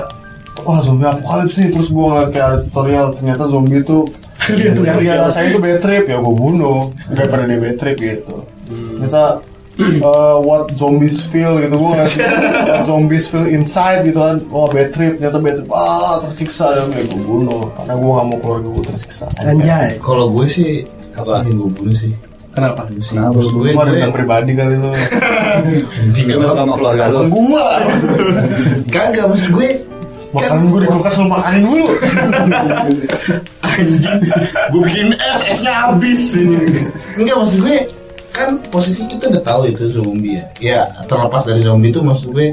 [0.63, 3.97] wah zombie apocalypse nih terus gue ngeliat kayak ada tutorial ternyata zombie itu
[4.53, 8.45] yang dia rasain itu bad trip ya gue bunuh daripada dia bad trip gitu.
[8.65, 9.41] Ternyata
[10.01, 12.11] uh, what zombies feel gitu gue ngeliat
[12.69, 16.87] what zombies feel inside gitu kan wah bad trip ternyata bad trip ah tersiksa dan
[16.95, 19.99] ya gue bunuh karena gue gak mau keluarga gue tersiksa Anjay.
[19.99, 20.85] Kalau gue sih
[21.15, 21.47] Apa?
[21.47, 22.13] Yang gue bunuh sih.
[22.55, 22.87] Kenapa?
[22.87, 23.35] Kenapa?
[23.35, 24.91] Terus gue gue gue pribadi kali itu
[26.03, 27.19] anjing Dia masuk sama keluarga lu.
[27.27, 27.67] gue
[28.91, 29.69] Kagak maksud gue
[30.36, 31.88] makanan gue di kulkas lu makanin dulu.
[33.65, 34.19] Anjing
[34.71, 36.36] gue bikin es esnya habis
[37.15, 37.77] enggak maksud gue
[38.29, 40.45] kan posisi kita udah tahu itu zombie ya.
[40.59, 42.51] Ya terlepas dari zombie itu maksud gue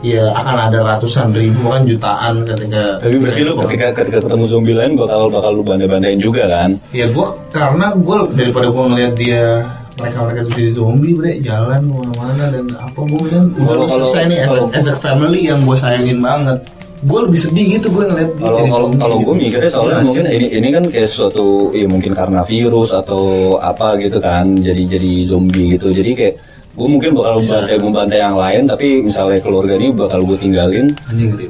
[0.00, 4.76] ya akan ada ratusan ribu kan jutaan ketika Tapi berarti lu ketika ketika ketemu zombie
[4.76, 6.76] lain bakal bakal lu bantai-bantain juga kan?
[6.92, 9.64] ya gue karena gue daripada gue ngeliat dia
[9.94, 13.88] mereka mereka itu jadi zombie bre jalan ke mana-mana dan apa gue bilang udah Kalau-
[13.88, 16.58] selesai nih as, a, kalau- as a family yang gue sayangin banget
[17.04, 19.42] gue lebih sedih gitu gue ngeliat dia Kalau kalau kalau gue gitu.
[19.44, 23.22] mikirnya soalnya Iya, mungkin ini ini kan kayak suatu ya mungkin karena virus atau
[23.58, 26.34] apa gitu kan jadi jadi zombie gitu jadi kayak
[26.74, 30.90] gue mungkin bakal membantai membantai yang lain tapi misalnya keluarga ini bakal gue tinggalin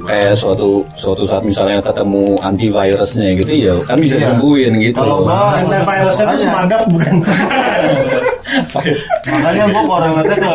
[0.03, 4.29] kayak suatu suatu saat misalnya ketemu antivirusnya gitu ya kan bisa Iya.
[4.29, 5.25] disembuhin gitu Kalau loh.
[5.25, 7.15] nggak- Karena virusnya itu semadaf bukan?
[9.31, 10.53] makanya gue korelasinya ke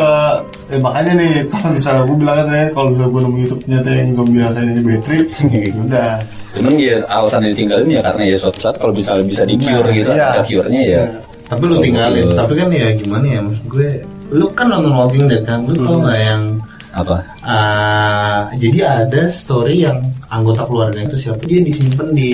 [0.71, 3.89] eh, makanya nih kalau misalnya gue bilang kan ya kalau misalnya gue nemu YouTube ternyata
[3.91, 6.11] yang zombie rasain ini bad trip ya udah.
[6.51, 9.95] Cuman ya alasan ditinggalin ya karena ya suatu saat kalau bisa bisa di cure Nah,
[9.95, 10.25] gitu iya.
[10.29, 11.03] ada cure-nya ya.
[11.47, 13.89] Tapi lu tinggalin gua- tapi kan ya gimana ya maksud gue
[14.31, 16.43] lu kan nonton Walking Dead kan lu tau nggak yang
[16.91, 17.23] apa?
[17.43, 19.95] ah, jadi ada story yang
[20.27, 22.31] anggota keluarga itu siapa dia disimpan di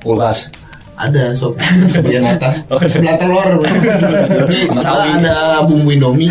[0.00, 0.52] kulkas
[1.00, 1.56] ada sop
[1.88, 3.64] sebelah atas sebelah telur
[4.70, 5.08] sawi.
[5.16, 6.28] ada bumbu indomie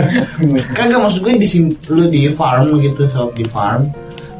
[0.76, 3.86] kagak maksud gue di sim- lu di farm gitu sob di farm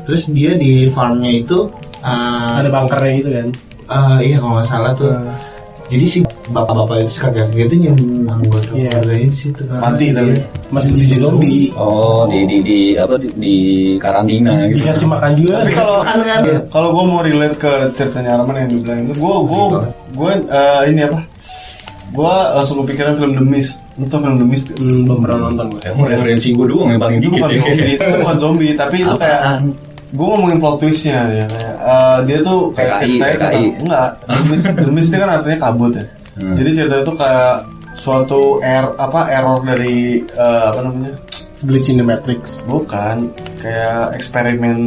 [0.03, 3.49] terus dia di farmnya itu ah, Ada bunkernya gitu kan?
[3.87, 5.39] ah, iya kalau nggak salah tuh Ah.
[5.87, 8.91] jadi si bapak-bapak itu kakek itu nyembunyi anggota Iya.
[8.95, 10.33] keluarganya di situ kan Mati tapi.
[10.69, 11.73] Masih jadi zombie.
[11.75, 13.57] oh di di di apa di, di
[13.97, 15.55] karantina gitu Dikasih makan juga.
[15.59, 19.35] tapi kalau Kan kan kalau gue mau relate ke ceritanya Arman yang dibilang itu gue
[19.43, 19.63] gue
[20.13, 21.19] gue eh, ini apa
[22.11, 25.65] gue langsung kepikiran film The Mist lu tau film The Mist Hmm, belum pernah nonton
[25.69, 25.81] gue.
[25.87, 27.59] Emang referensi gue doang yang paling itu dikit bukan ya.
[27.59, 29.41] zombie itu bukan zombie tapi itu kayak
[30.11, 33.65] gue ngomongin plot twistnya ya kayak eh, dia tuh kayak PKI, ceritanya PKI.
[33.81, 36.55] enggak The Mist, The Mist itu kan artinya kabut ya Hmm.
[36.55, 37.57] jadi cerita itu kayak
[37.95, 41.15] suatu er apa error dari eh, apa namanya
[41.63, 44.79] glitch in the matrix bukan kayak eksperimen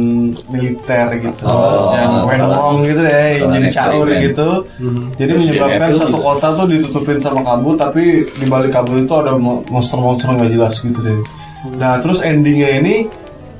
[0.46, 2.54] militer gitu Oh, yang went salah.
[2.54, 4.50] wrong gitu deh jadi caur gitu
[5.16, 6.18] jadi Terus menyebabkan satu juga.
[6.22, 10.74] kota tuh ditutupin sama kabut tapi di balik kabut itu ada mo- monster-monster nggak jelas
[10.78, 11.18] gitu deh
[11.74, 12.96] nah terus endingnya ini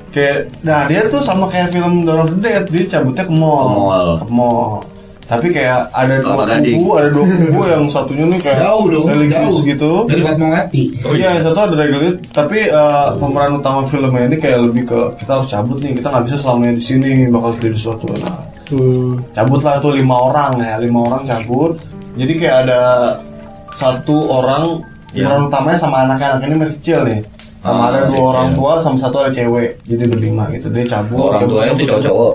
[0.09, 3.67] kayak nah dia tuh sama kayak film Dawn of the Dead dia cabutnya ke mall
[3.67, 4.09] Ke mall.
[4.15, 4.69] Ke mall.
[5.29, 9.61] Tapi kayak ada dua kubu ada dua kubu yang satunya nih kayak Jauh dong, religius
[9.61, 9.61] jauh.
[9.61, 10.83] gitu Dari Fatma Mati.
[11.05, 14.99] Oh, iya, yang satu ada regular, tapi eh, pemeran utama filmnya ini kayak lebih ke
[15.21, 18.05] kita harus cabut nih, kita nggak bisa selamanya di sini bakal terjadi sesuatu.
[18.17, 18.41] Nah,
[18.73, 19.11] hmm.
[19.37, 21.77] cabut lah tuh lima orang ya, lima orang cabut.
[22.17, 22.81] Jadi kayak ada
[23.77, 25.25] satu orang Iya.
[25.25, 27.19] pemeran utamanya sama anaknya, anaknya ini masih kecil nih.
[27.59, 30.69] Sama Ah, ada dua orang tua sama satu ada cewek, jadi berlima gitu.
[30.69, 31.17] Dia cabut.
[31.33, 31.87] orang cabut, tuanya cabut.
[31.89, 32.33] cowok-cowok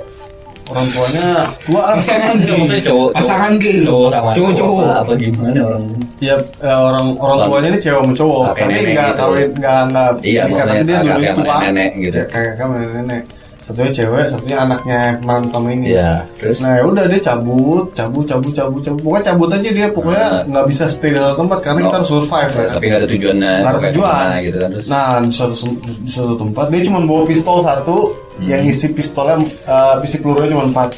[0.64, 1.26] Orang tuanya
[1.60, 1.94] tua lah.
[2.00, 3.10] Pasangan maksudnya cowok cowok.
[3.12, 3.78] Pasangan gay.
[3.84, 4.80] cowok sama Cowok-cowok.
[4.80, 5.84] apa, apa gimana orang
[6.18, 9.20] Ya eh, orang orang tuanya ini cewek sama cowok, tapi nggak gitu.
[9.20, 10.98] kawin nggak nggak Iya, maksudnya dia
[11.36, 11.56] tua.
[11.60, 12.16] nenek gitu.
[12.16, 13.22] Ya, sama nenek.
[13.64, 15.86] Satunya cewek, satunya anaknya pemeran utama ini.
[15.90, 19.00] Iya, terus Nah ya udah dia cabut, cabut, cabut, cabut, cabut.
[19.00, 20.40] Pokoknya cabut aja dia, pokoknya Nah.
[20.44, 21.84] nggak bisa stay di satu tempat karena Oh.
[21.86, 22.66] kita harus survive ya.
[22.70, 24.26] tapi nggak ada tujuannya Nggak ada tujuan.
[24.42, 27.96] gitu kan terus Nah di suatu di suatu tempat dia cuma bawa pistol satu,
[28.34, 28.46] Hmm.
[28.46, 30.90] yang isi pistolnya, eh, isi pelurunya cuma empat.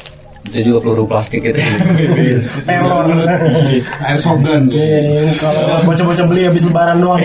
[0.47, 1.59] itu juga peluru plastik gitu
[2.63, 3.03] teror
[4.01, 4.71] Airsoft gun.
[4.71, 7.19] Eh, kalau bocah-bocah beli habis lebaran doang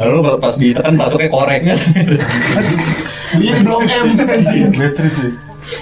[0.00, 1.76] lalu pas ditekan batuknya korek kan
[3.36, 4.06] Dia di Blok M.
[4.72, 5.32] Battery sih.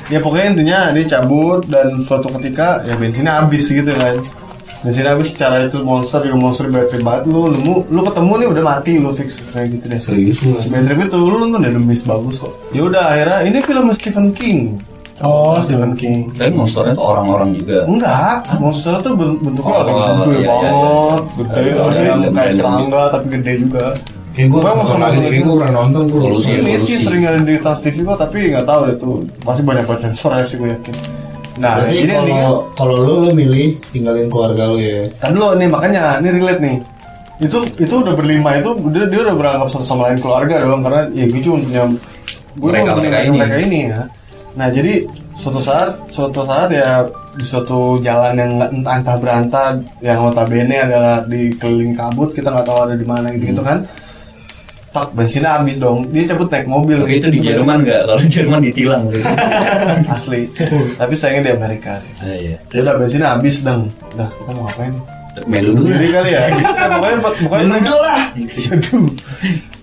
[0.09, 4.17] Ya pokoknya intinya dia cabut dan suatu ketika ya bensinnya habis gitu kan.
[4.81, 8.63] Bensinnya habis secara itu monster juga monster battery banget lu nemu lu ketemu nih udah
[8.65, 10.01] mati lu fix kayak gitu deh.
[10.01, 10.57] Serius lu.
[10.57, 12.53] Si Battery itu lu nonton The Mist bagus kok.
[12.73, 14.81] Ya udah akhirnya ini film Stephen King.
[15.23, 19.87] oh Stephen King tapi monsternya tuh orang-orang juga Enggak, monster tuh ben- bentuknya Oh, oh,
[19.87, 21.37] yang gede iya, iya, banget, iya.
[21.39, 23.85] gede, Ada yang kayak serangga tapi gede juga.
[24.35, 25.31] Kayak gue mau nonton lagi, lagi.
[25.31, 26.19] kayak gue pernah nonton tuh.
[26.21, 26.51] Solusi.
[26.59, 29.85] Ini sih sering ada di Trans TV kok, tapi nggak tahu deh tuh pasti banyak
[29.85, 30.95] banget sensornya sih gue yakin.
[31.55, 35.07] Nah, Berarti jadi intinya kalau kalau lu lu milih tinggalin keluarga lu ya.
[35.17, 36.77] kan lo nih makanya ini relate nih.
[37.41, 41.07] Itu itu udah berlima itu dia, dia udah beranggap satu sama lain keluarga dong karena
[41.13, 41.83] ya gue cuma punya
[42.55, 43.37] gue Mereka- punya mereka ini.
[43.39, 44.01] mereka ini ya.
[44.55, 44.95] Nah jadi
[45.35, 49.69] suatu saat suatu saat ya di suatu jalan yang nggak- entah entah berantah
[50.01, 53.87] yang notabene adalah di keliling kabut kita nggak tahu ada di mana gitu gitu kan.
[54.95, 56.07] Tak bensinnya habis dong.
[56.15, 57.03] Dia cabut naik mobil.
[57.03, 59.23] Oke itu di Jerman nggak kalau di Jerman ditilang sih
[60.15, 60.41] asli.
[60.95, 61.99] Tapi sayangnya di Amerika.
[62.23, 63.91] ah, iya Ya udah bensinnya habis dong.
[64.15, 64.95] Udah kita mau ngapain?
[65.51, 66.43] main dulu Jadi kali ya.
[66.95, 68.23] Pokoknya pokoknya Menunggu lah.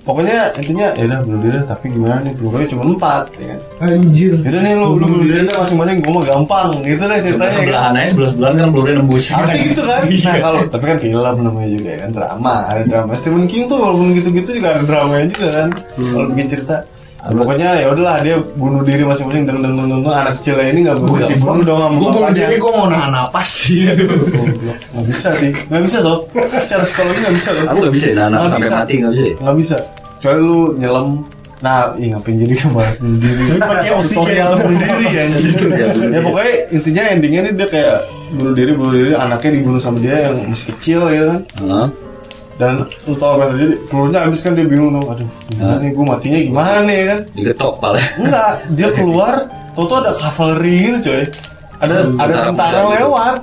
[0.01, 3.59] Pokoknya intinya ya udah bunuh diri tapi gimana nih pelurunya cuma empat ya kan.
[3.85, 4.33] Anjir.
[4.41, 7.45] Yaudah nih lu lu bunuh diri deh masing-masing gue mah gampang gitu deh ceritanya.
[7.45, 7.53] kan.
[7.53, 10.01] sebelahan aja sebelah sebelahan kan pelurunya nembus Harusnya gitu kan.
[10.09, 10.25] Iya.
[10.25, 13.11] Nah kalau tapi kan film namanya juga ya kan drama ada drama.
[13.13, 15.69] Stephen King tuh walaupun gitu-gitu juga ada dramanya juga kan.
[15.93, 16.77] Kalau bikin cerita.
[17.21, 20.97] Nah, pokoknya ya udahlah dia bunuh diri masing-masing dan dan dan anak kecilnya ini nggak
[20.97, 22.41] boleh dibunuh dong sama Gue mau bapaknya.
[22.41, 23.85] jadi gue mau nahan napas sih.
[23.85, 24.77] Goblok.
[24.89, 26.19] Nggak bisa sih, nggak bisa sob.
[26.33, 27.63] Secara psikologi nggak bisa loh.
[27.69, 29.35] aku nggak bisa ya nahan Nggak sampai mati nggak bisa ya?
[29.37, 29.77] Nggak bisa.
[30.17, 31.07] Kecuali lu nyelam.
[31.61, 33.43] Nah, ih ngapain jadi kemarin bunuh diri.
[33.61, 33.89] pakai.
[34.01, 35.23] Tutorial bunuh diri ya.
[35.93, 37.97] ya pokoknya intinya endingnya nih dia kayak
[38.33, 41.41] bunuh diri, bunuh diri, anaknya dibunuh sama dia yang masih kecil ya kan.
[42.61, 43.75] Dan lu tau apa yang terjadi?
[43.89, 45.09] Pelurunya habis kan dia bingung dong.
[45.09, 47.19] Aduh, gimana nih gue matinya gimana nih ya kan?
[47.33, 49.33] digetok pala Enggak, dia keluar,
[49.73, 51.23] tau tuh ada cavalry gitu coy.
[51.81, 52.93] Ada ada tentara gitu.
[53.01, 53.37] lewat.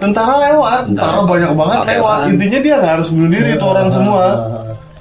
[0.00, 1.20] Tentara lewat, Tentara.
[1.28, 2.20] banyak banget lewat.
[2.32, 4.24] Intinya dia nggak harus bunuh diri itu orang semua.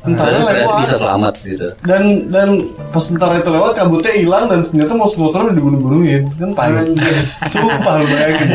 [0.03, 0.75] Tentara lewat.
[0.83, 2.47] bisa selamat gitu Dan dan
[2.91, 6.91] pas tentara itu lewat kabutnya hilang dan ternyata mau motor udah dibunuh-bunuhin kan pahit.
[7.55, 8.49] Sumpah lu bayangin.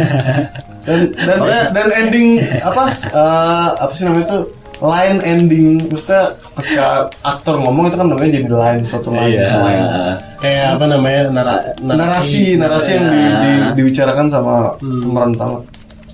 [0.85, 1.39] Dan dan
[1.73, 4.39] dan ending apa eh, apa sih namanya itu
[4.85, 5.89] line ending.
[5.89, 9.49] Maksudnya ketika aktor ngomong itu kan namanya jadi line suatu line, iya.
[9.57, 9.85] line.
[10.39, 11.23] Kayak apa namanya?
[11.33, 12.61] Nara, narasi.
[12.61, 15.57] Narasi yang di, di- dibicarakan sama pemeran utama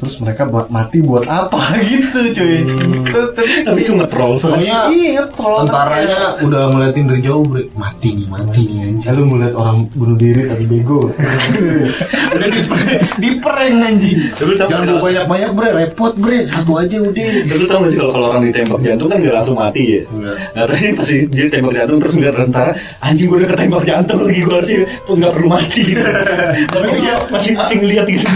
[0.00, 1.60] terus mereka buat mati buat apa
[1.92, 2.56] gitu cuy
[3.04, 7.62] Ter- tapi tapi itu ngetrol Soalnya iya troll tentaranya udah ngeliatin dari jauh bre.
[7.76, 9.12] Mati nih, mati nih anjir.
[9.12, 11.12] lu melihat orang bunuh diri tapi bego
[12.34, 14.18] Udah diper- dipereng anjing.
[14.40, 14.86] Lu Jangan nggak?
[14.88, 16.38] bawa banyak-banyak bre, repot bre.
[16.46, 17.30] Satu aja udah.
[17.50, 20.00] Lu tau gak sih kalau, orang ditembak jantung kan gak langsung mati ya?
[20.08, 20.36] Enggak.
[20.54, 22.72] Nah, tapi pasti dia tembak jantung terus ngeliat tentara
[23.02, 24.60] Anjing gue udah ketembak jantung lagi gue
[25.04, 25.82] pun gak perlu mati
[26.74, 28.26] Tapi dia masih masih ngeliat gitu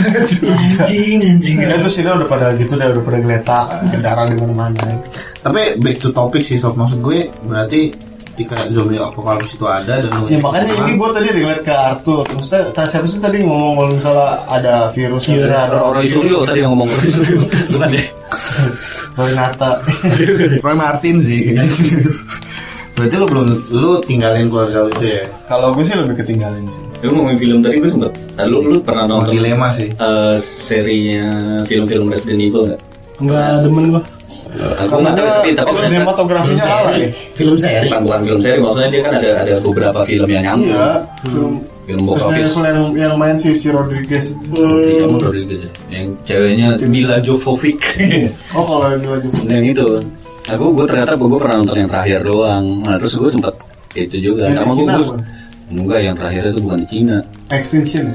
[0.44, 3.66] Anjing, anjing Ya, terus ini udah pada gitu deh udah pada ngeletak
[3.98, 4.82] darah di mana-mana
[5.38, 7.94] Tapi back to topic sih sob maksud gue berarti
[8.28, 12.26] ketika zombie apocalypse itu ada dan Ya makanya ini gue tadi relate ke Arthur.
[12.28, 15.46] Maksudnya ta- siapa sih tadi ngomong kalau misalnya ada virus Iya.
[15.46, 17.38] ada Roy Suryo tadi yang ngomong Roy Suryo
[17.70, 18.06] bukan deh
[19.14, 19.70] Roy Nata.
[20.64, 21.54] Roy Martin sih
[22.94, 26.82] berarti lu belum lu tinggalin keluarga lu itu ya Kalau gue sih lebih ketinggalan sih.
[27.02, 31.26] lu ngomongin film tadi gue sempet nah, lu lu pernah nonton dilema sih eh, serinya
[31.66, 32.80] film-film Resident Evil nggak?
[33.14, 34.02] Enggak demen gua.
[34.54, 37.10] Aku nggak tahu tapi tapi oh, sinematografinya ala ya.
[37.34, 40.70] film seri bukan bukan film seri maksudnya dia kan ada ada beberapa film yang nyambung
[40.70, 40.86] Iya.
[41.26, 41.52] Film
[41.84, 44.32] film box office yang, yang main si, si Rodriguez.
[44.54, 45.70] Iya, Rodriguez ya.
[45.90, 47.82] yang ceweknya Mila Jovovic
[48.54, 49.86] Oh kalau yang lagi yang itu
[50.46, 52.64] aku gue ternyata gue pernah nonton yang terakhir doang.
[52.82, 53.54] Nah terus gue sempet
[53.94, 54.50] itu juga.
[54.50, 55.06] Yang sama gue gue
[55.74, 57.18] enggak yang terakhir itu bukan di Cina.
[57.48, 58.06] Extinction.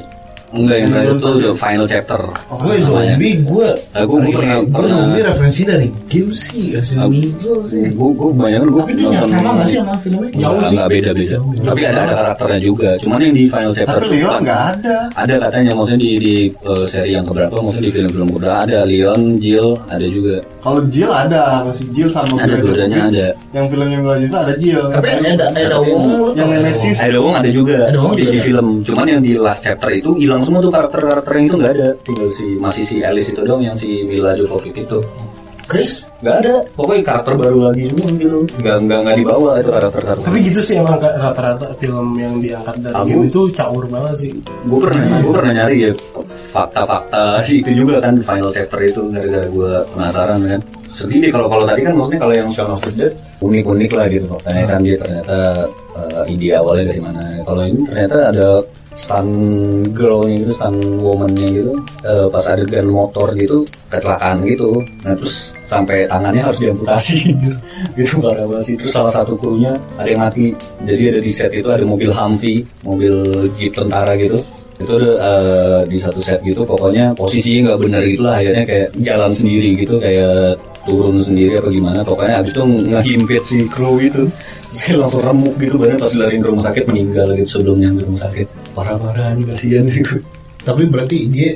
[0.49, 2.21] Enggak yang terakhir itu the final chapter
[2.57, 7.85] gue zombie gue Aku- gua pernah- gue zombie referensi dari game sih Resident Evil sih.
[7.93, 10.29] gue gue kebanyakan gue tapi itu sama nggak sih sama filmnya?
[10.33, 10.73] Jauh sih.
[10.73, 11.37] Nggak beda beda.
[11.69, 12.89] Tapi ada ada karakternya juga.
[12.97, 14.95] Cuman yang di final chapter Tapi Leon nggak ada.
[15.13, 18.55] Ada katanya maksudnya di di eh, seri yang keberapa maksudnya di film-film keberapa.
[18.59, 20.35] Ada Leon, Jill, ada juga.
[20.59, 23.27] Kalau Jill ada, masih Jill sama Ada, dua-duanya ada.
[23.55, 24.81] Yang filmnya Jovovich ada Jill.
[24.91, 26.03] tapi ada ada Wong
[26.35, 26.99] yang Nemesis.
[26.99, 28.43] Ada Wong ada juga Ada Wong di, di ada.
[28.43, 28.67] film.
[28.83, 31.87] Cuman yang di last chapter itu hilang semua tuh karakter-karakter yang itu nggak ada.
[32.03, 34.99] Tinggal si masih si Alice itu doang yang si Mila Jovovich itu.
[35.69, 36.55] Chris Nggak ada.
[36.75, 38.39] Pokoknya karakter baru lagi semua gitu.
[38.59, 40.25] Nggak nggak nggak dibawa itu karakter-karakter.
[40.27, 44.31] Tapi gitu sih emang rata-rata film yang diangkat dari Aku- game itu caur banget sih.
[44.39, 45.91] gue pernah gue pernah nyari ya
[46.27, 51.47] fakta-fakta sih itu juga kan final chapter itu gara-gara gue penasaran kan sedih deh kalau
[51.47, 54.79] kalau tadi kan maksudnya kalau yang Shaun of the Dead unik-unik lah gitu faktanya kan
[54.83, 55.37] dia ternyata
[55.95, 58.47] eh, ide awalnya dari mana kalau ini ternyata ada
[58.97, 59.27] stun
[59.93, 61.73] girlnya gitu stun womannya gitu
[62.05, 64.85] eh, pas adegan motor gitu kecelakaan gitu.
[65.01, 67.17] Nah terus sampai tangannya harus diamputasi.
[67.97, 70.53] Gitu parah banget sih terus salah satu krunya ada yang mati.
[70.85, 74.43] Jadi ada di set itu ada mobil Humvee mobil jeep tentara gitu.
[74.79, 78.35] Itu ada eh, di satu set gitu pokoknya posisinya nggak benar gitu lah.
[78.39, 81.99] Akhirnya kayak jalan sendiri gitu kayak turun sendiri apa gimana.
[82.05, 84.29] Pokoknya abis itu ngehimpit si kru itu
[84.69, 88.21] saya langsung remuk gitu badan pas dilariin ke rumah sakit meninggal gitu sebelumnya di rumah
[88.21, 88.47] sakit
[88.77, 90.21] parah-parah nih kasihan gitu
[90.59, 91.51] tapi berarti dia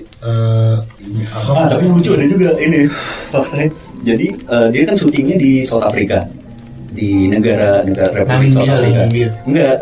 [1.30, 2.88] apa Ah, tapi lucu ada juga ini
[3.30, 3.70] faktanya.
[4.04, 6.26] Jadi eh, dia kan syutingnya di South Africa
[6.94, 8.70] di negara negara Republik South.
[8.70, 9.30] Namibia.
[9.44, 9.76] Enggak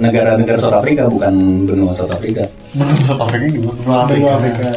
[0.00, 2.44] negara-negara South Africa bukan benua South Africa.
[2.74, 3.78] Menurut South Africa gimana?
[3.78, 4.28] Benua Afrika.
[4.36, 4.68] Afrika.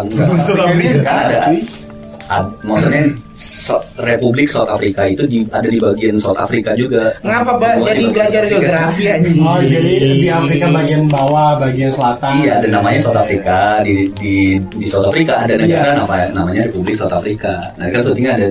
[0.00, 0.40] Enggak.
[0.40, 1.38] South Africa Kan ada
[2.26, 7.10] ad- maksudnya So- Republik South Africa itu di, ada di bagian South Africa juga.
[7.20, 12.38] ngapa pak Benua jadi belajar geografi aja Oh jadi di Afrika bagian bawah, bagian selatan.
[12.38, 14.34] Iya, ada namanya South Africa di di
[14.70, 16.04] di South Africa ada negara Iya.
[16.04, 17.72] apa namanya Republik South Africa.
[17.74, 18.46] Nah, kan syutingnya ada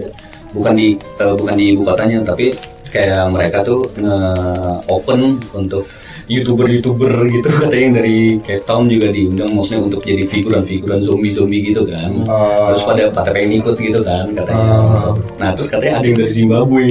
[0.51, 2.51] bukan di eh, bukan di ibu kotanya tapi
[2.89, 5.19] kayak mereka tuh nge-open
[5.53, 5.83] untuk
[6.31, 11.83] youtuber-youtuber gitu katanya yang dari Cape Town juga diundang maksudnya untuk jadi figuran-figuran zombie-zombie gitu
[11.83, 12.11] kan.
[12.31, 12.71] Oh.
[12.71, 14.95] Terus pada pada pengen ikut gitu kan katanya.
[15.35, 16.85] Nah, terus katanya ada yang dari Zimbabwe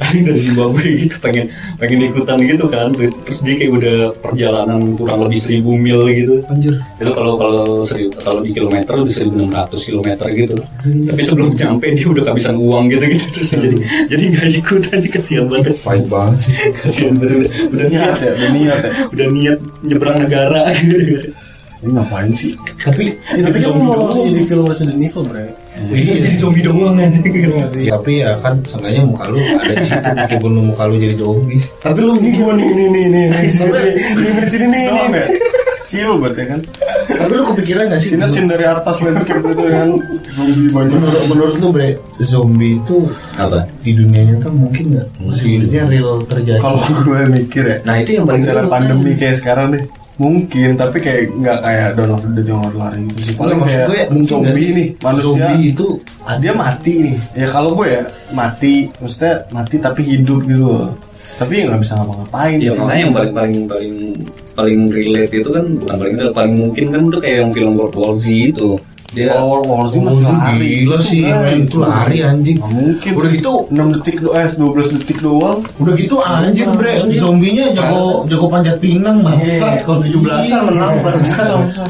[0.00, 1.46] yang dari Zimbabwe gitu pengen
[1.76, 2.88] pengen ikutan gitu kan.
[2.96, 6.40] Terus dia kayak udah perjalanan kurang lebih seribu mil gitu.
[6.48, 6.80] Anjir.
[6.96, 10.56] Itu kalau kalau seribu kalau di kilometer udah 1600 kilometer gitu.
[10.84, 13.26] Tapi sebelum nyampe dia udah kehabisan uang gitu gitu.
[13.36, 13.76] Terus jadi
[14.08, 15.74] jadi nggak ikut aja kasihan banget.
[15.84, 16.54] Pahit banget sih.
[16.80, 18.90] Kasihan banget udah, udah niat ya, udah niat ya.
[19.12, 20.62] udah niat nyebrang negara.
[20.80, 21.30] gitu
[21.80, 22.52] Ini ngapain sih?
[22.76, 25.44] tapi Ya, tapi kan mau langsung jadi film Resident Evil bre.
[25.80, 27.86] Iya, jadi zombie doang aja Iya sih?
[27.88, 31.60] tapi ya kan seenggaknya muka lu ada di situ meskipun lu muka lu jadi zombie
[31.78, 35.26] Tapi lu ini gua nih nih nih nih nih nih nih di sini nih nih.
[35.88, 36.60] Chill banget ya kan?
[37.10, 39.90] tapi lu kepikiran gak sih Sini scene dari atas landscape itu yang
[40.30, 40.94] zombie banyak.
[40.94, 41.88] menurut menurut lu bre
[42.20, 42.96] zombie itu
[43.34, 48.10] apa di dunia nyata mungkin nggak maksudnya real terjadi Kalau gue mikir ya, nah itu
[48.14, 48.70] yang paling secara seru.
[48.70, 49.82] pandemi kayak sekarang deh
[50.20, 53.34] mungkin tapi kayak nggak kayak Dawn of the Dead yang lari gitu sih.
[53.40, 55.24] Paling kayak gue zombie nih manusia.
[55.24, 55.86] Zombie itu
[56.44, 57.16] dia mati nih.
[57.32, 58.04] Ya kalau gue ya
[58.36, 58.92] mati.
[59.00, 60.92] Maksudnya mati tapi hidup gitu loh.
[61.40, 62.56] Tapi ya nggak bisa ngapa-ngapain.
[62.60, 63.94] Ya makanya yang paling paling paling
[64.52, 67.96] paling relate itu kan bukan paling relate, paling mungkin kan tuh kayak yang film World
[67.96, 68.70] War Z itu
[69.10, 70.86] dia War Z masih lari.
[70.86, 71.66] gila sih men.
[71.66, 72.62] itu lari anjing.
[72.62, 75.58] Nggak mungkin udah gitu 6 detik do eh 12 detik doang.
[75.82, 76.94] udah gitu anjir bre.
[77.18, 79.82] zombinya jago jago panjat pinang bangsat.
[79.82, 81.46] Kalau 17-an menang bangsat.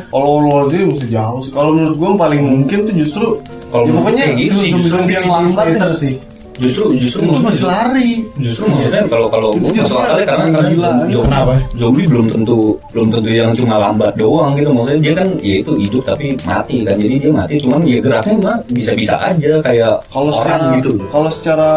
[0.08, 1.52] Kalau War Z mesti jauh sih.
[1.52, 3.26] Kalau menurut gue paling mungkin tuh justru
[3.70, 6.14] Kalau ya pokoknya kayak gitu sih, zombie justru yang lambat sih.
[6.60, 10.88] Justru justru itu masih lari justru maksudnya kalau kalau gue masuk akalnya karena gila.
[10.92, 11.54] zombie, Kenapa?
[11.74, 12.58] zombie belum tentu
[12.92, 16.76] belum tentu yang cuma lambat doang gitu maksudnya dia kan ya itu hidup tapi mati
[16.84, 20.76] kan jadi dia mati cuman ya geraknya mah bisa bisa aja kayak kalau orang secara,
[20.78, 21.70] gitu kalau secara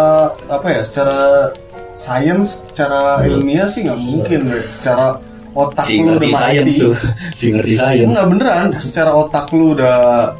[0.51, 1.17] apa ya secara
[1.93, 4.63] science secara ilmiah sih nggak mungkin deh.
[4.81, 5.15] Secara
[5.53, 6.71] otak si lu udah mati.
[6.73, 6.93] tuh.
[7.33, 8.09] Si ngerti science.
[8.09, 9.95] Enggak beneran, secara otak lu udah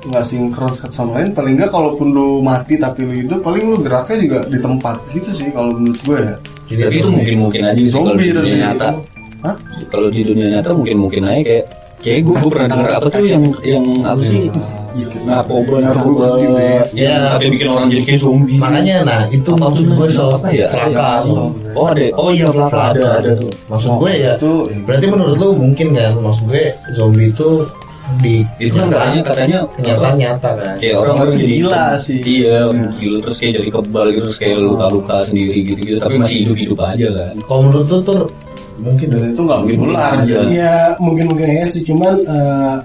[0.09, 3.75] nggak sinkron satu sama lain, paling nggak kalaupun lu mati tapi lu hidup, paling lu
[3.81, 6.35] geraknya juga di tempat gitu sih kalau menurut gue ya.
[6.73, 8.89] tapi itu mungkin mungkin aja sih kalau di dunia nyata.
[9.43, 9.55] Hah?
[9.91, 11.65] kalau di dunia nyata mungkin mungkin aja kayak
[11.99, 14.47] kayak gue, gue pernah dengar apa tuh yang yang apa sih
[15.19, 16.25] narkoba narkoba.
[16.91, 17.33] Ya.
[17.33, 18.57] tapi bikin orang jadi kayak zombie.
[18.57, 20.67] Makanya nah itu Apa maksud gue soal Apa ya?
[20.67, 21.11] Flaka.
[21.73, 23.51] oh ada oh iya Flaka ada ada tuh.
[23.67, 27.49] Maksud gue ya Itu- berarti menurut lu mungkin kan maksud gue zombie itu
[28.15, 30.75] di itu kan katanya katanya kenyataan nyata kan.
[30.75, 32.19] kayak orang orang jadi Gila sih.
[32.21, 36.15] iya orang gila terus kayak jadi kebal gitu terus kayak luka-luka sendiri gitu gitu tapi
[36.19, 37.33] masih hidup hidup aja kan.
[37.41, 38.21] Kalau menurut lu tuh
[38.75, 40.11] mungkin Dan itu nggak menular.
[40.19, 40.37] aja.
[40.45, 40.75] Ya.
[40.99, 42.75] Mungkin mungkin aja sih cuman eh,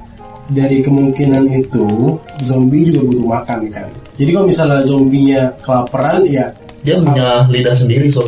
[0.48, 3.88] dari kemungkinan itu zombie juga butuh makan kan.
[4.16, 6.46] Jadi kalau misalnya zombinya kelaparan ya
[6.78, 8.22] dia punya lidah sendiri so.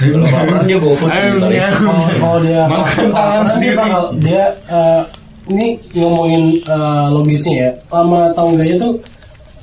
[0.00, 5.02] kalau kelaparan dia bawa food kalau dia kelaparan dia bakal dia eh,
[5.52, 7.70] ini ngomongin eh, logisnya ya.
[7.92, 8.92] Lama atau enggaknya tuh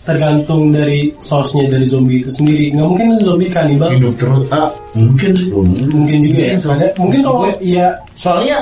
[0.02, 2.74] tergantung dari sausnya dari zombie itu sendiri.
[2.74, 4.46] Nggak mungkin zombie kanibal Hidup terus.
[4.54, 5.30] Ah mungkin.
[5.34, 5.50] Sih.
[5.90, 6.56] mungkin juga ya.
[6.98, 8.58] Mungkin kalau ya Soalnya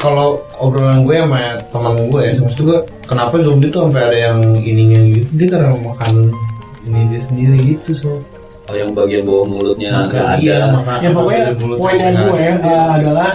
[0.00, 4.38] kalau obrolan gue sama teman gue ya, maksud gue kenapa zombie tuh sampai ada yang
[4.56, 5.28] ininya gitu?
[5.36, 6.12] Dia karena makan
[6.88, 8.12] ini dia sendiri gitu so.
[8.70, 10.38] Oh, yang bagian bawah mulutnya nggak ada.
[10.38, 11.42] iya, makan ya pokoknya
[11.74, 13.30] poinnya gue ya eh, adalah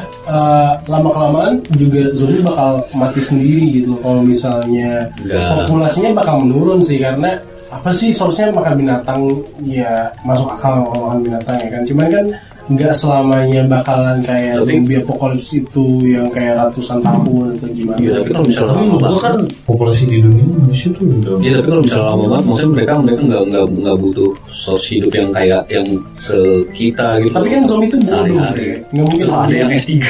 [0.87, 5.67] lama kelamaan juga zombie bakal mati sendiri gitu kalau misalnya Nggak.
[5.67, 7.37] populasinya bakal menurun sih karena
[7.67, 9.21] apa sih source-nya makan binatang?
[9.67, 11.81] Ya masuk akal kalau makan binatang ya kan.
[11.83, 12.25] Cuman kan
[12.65, 18.11] nggak selamanya bakalan kayak Tapi- zombie apokalips itu yang kayak ratusan tahun atau gimana Iya,
[18.17, 21.83] tapi kalau misalnya lama banget kan populasi di dunia manusia tuh udah Iya tapi kalau
[21.83, 25.87] misalnya lama banget, maksudnya mereka mereka nggak nggak nggak butuh source hidup yang kayak yang
[26.11, 27.33] sekita gitu.
[27.33, 28.65] tapi kan zombie itu Sehari-hari.
[28.65, 28.77] ya.
[28.91, 29.91] nggak mungkin ada yang S3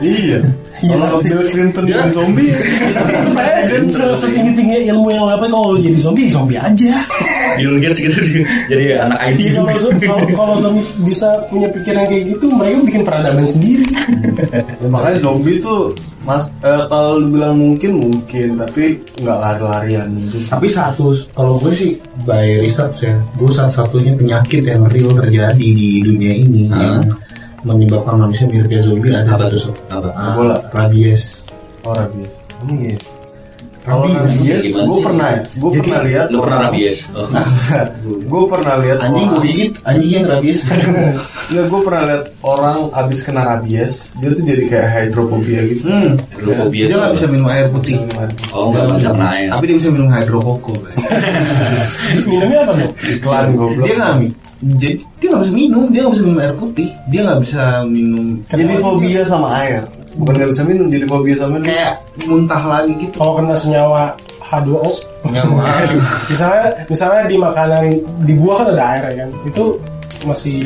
[0.00, 0.38] Iya.
[0.82, 2.50] Kalau Bill Clinton jadi zombie,
[3.70, 7.06] dan setinggi tinggi ilmu yang apa kalau jadi zombie zombie aja.
[7.54, 12.22] Bill Gates gitu jadi anak IT Iya kalau kalau kalau zombie bisa punya pikiran kayak
[12.34, 13.86] gitu mereka bikin peradaban sendiri.
[13.86, 15.94] Ya, makanya zombie tuh
[16.24, 20.40] mas eh, kalau lu bilang mungkin mungkin, tapi nggak lari-larian gitu.
[20.48, 26.00] tapi satu kalau gue sih by research ya gue satu-satunya penyakit yang real terjadi di
[26.00, 26.72] dunia ini.
[26.72, 27.04] Hah?
[27.04, 27.12] yang
[27.64, 29.72] menyebabkan manusia mirip kayak zombie ada Apa satu.
[29.88, 30.08] Apa?
[30.10, 30.56] Ah, Ebola.
[30.70, 31.48] rabies
[31.80, 32.32] Oh rabies.
[32.62, 32.98] Ini ya.
[33.84, 34.32] Kalau Rabies.
[34.40, 35.28] rabies, gue pernah.
[35.54, 36.26] Gue pernah lihat.
[36.28, 36.98] Lu pernah rabies?
[37.14, 37.28] Oh.
[38.24, 40.60] gue pernah lihat anjing gue orang- gigit anjing yang rabies
[41.52, 45.84] Nggak, gue pernah lihat orang abis kena rabies, dia tuh jadi kayak hydrophobia gitu.
[45.84, 46.12] hmm.
[46.32, 47.96] Hydrophobia dia nggak bisa minum air putih
[48.50, 49.48] Oh nggak bisa kena air.
[49.50, 50.72] tapi dia bisa minum hidrokoko
[52.26, 53.84] minumnya apa tuh Iklan goblok.
[53.84, 54.34] dia nggak mi-
[54.64, 58.26] jadi dia nggak bisa minum dia nggak bisa minum air putih dia nggak bisa minum
[58.48, 59.84] Jadi fobia sama air.
[60.14, 61.66] Bukan nggak bisa minum, jadi fobia sama minum.
[61.66, 61.92] kayak
[62.24, 64.02] muntah lagi gitu kalau kena senyawa
[64.44, 64.90] H2O
[65.28, 65.62] Nyawa.
[66.30, 67.82] misalnya misalnya di makanan
[68.22, 69.64] di buah kan ada air ya kan itu
[70.24, 70.64] masih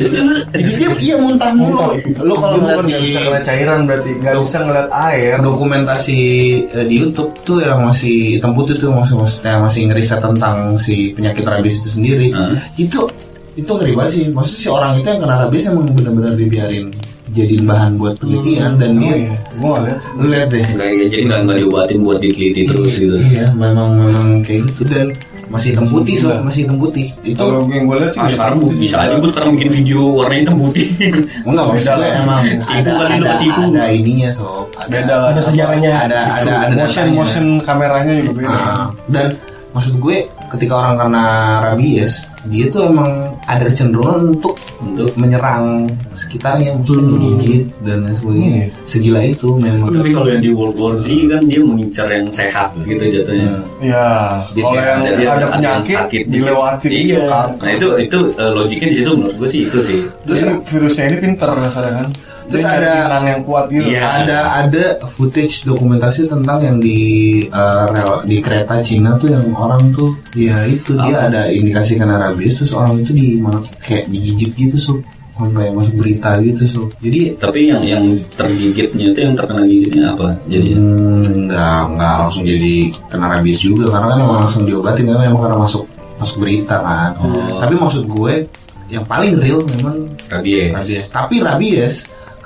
[0.55, 1.91] Jadi dia iya muntah mulu.
[2.23, 5.35] Lu kalau ngeliat nggak bisa kena cairan berarti, nggak bisa ngeliat air.
[5.43, 6.19] dokumentasi
[6.71, 11.11] eh, di YouTube tuh yang masih hitam putih tuh masih maksudnya masih ngeriset tentang si
[11.11, 12.31] penyakit rabies itu sendiri.
[12.79, 13.11] Itu
[13.59, 14.23] itu ngeri banget sih.
[14.29, 16.85] Maksudnya si orang itu yang kena rabies emang benar-benar dibiarin
[17.29, 19.99] jadiin bahan buat penelitian dan Oh dia iya, gue nggak lihat.
[20.17, 20.63] lu lihat deh.
[20.65, 23.17] Kayak jadi nggak nggak diobatin buat diteliti terus gitu.
[23.21, 25.07] Iya, memang memang kayak gitu dan
[25.49, 27.09] masih hitam putih so, masih hitam putih.
[27.21, 30.01] Itu Kalau yang gue lihat sih Ah, sekarang putih bisa aja gue sekarang bikin video
[30.13, 30.87] warnanya hitam putih.
[31.49, 32.09] enggak Beda lah.
[32.17, 33.61] emang Tipu ada ada ketipu.
[33.67, 34.45] ada ininya so.
[34.73, 38.49] Ada Beda ada sejarahnya ada ada ada motion motion kameranya juga beda.
[38.49, 39.27] Nah, dan
[39.69, 40.17] maksud gue
[40.49, 41.25] ketika orang kena
[41.63, 48.47] rabies dia tuh emang ada kecenderungan untuk Untuk menyerang sekitarnya maksudnya digigit dan lain sebagainya
[48.47, 48.67] Iya.
[48.87, 52.71] segila itu memang tapi kalau yang di World War Z kan dia mengincar yang sehat
[52.87, 53.59] gitu jatuhnya.
[53.59, 53.83] Hmm.
[53.83, 54.07] Ya,
[54.55, 57.03] kalau yang Ada- ada, penyakit sakit dilewati iya.
[57.03, 57.49] gitu kan.
[57.59, 59.99] Nah itu itu eh, logiknya di situ menurut gue sih itu sih.
[60.23, 62.07] Terus ini virusnya ini pinter rasanya kan.
[62.49, 63.85] Terus Dia ada- inang yang kuat gitu.
[63.87, 64.01] Iya.
[64.19, 66.99] ada ada footage dokumentasi tentang yang di
[67.45, 72.17] eh, rel- di kereta Cina tuh yang orang tuh ya itu dia ada indikasi kena
[72.17, 74.93] rabies terus orang itu di mana kayak digigit gitu so
[75.31, 80.35] sampai masuk berita gitu so jadi Tapi yang yang tergigitnya itu yang terkena gigitnya apa?
[80.45, 82.73] Jadi Hmm, nggak nggak langsung jadi
[83.07, 85.83] kena rabies juga karena kan emang langsung diobatin karena emang karena masuk
[86.17, 87.13] masuk berita kan.
[87.21, 87.55] Oh.
[87.55, 88.33] Tapi maksud gue
[88.89, 90.73] yang paling real memang rabies.
[90.73, 91.05] rabies.
[91.07, 91.95] Tapi rabies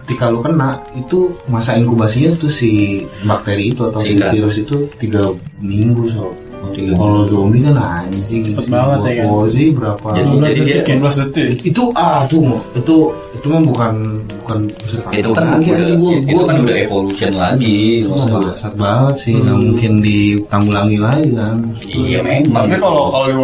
[0.03, 4.31] ketika lu kena itu masa inkubasinya tuh si bakteri itu atau si Singkat.
[4.35, 5.31] virus itu tiga
[5.63, 6.27] minggu so.
[6.71, 8.55] tiga Kalau zombie kan anjing.
[8.55, 9.25] Cepet banget ya kan?
[9.35, 10.07] Ozi berapa?
[10.15, 10.83] Jadi, 15 jadi dia ya?
[10.95, 11.47] 15 detik.
[11.67, 12.39] itu ah tuh
[12.71, 12.95] itu
[13.35, 13.93] itu mah bukan
[14.39, 19.59] bukan buset itu kan lagi gua itu kan udah evolution lagi bangsat banget sih nggak
[19.59, 22.63] mungkin ditanggulangi lagi kan Iya memang.
[22.71, 23.35] Tapi kalau kalau di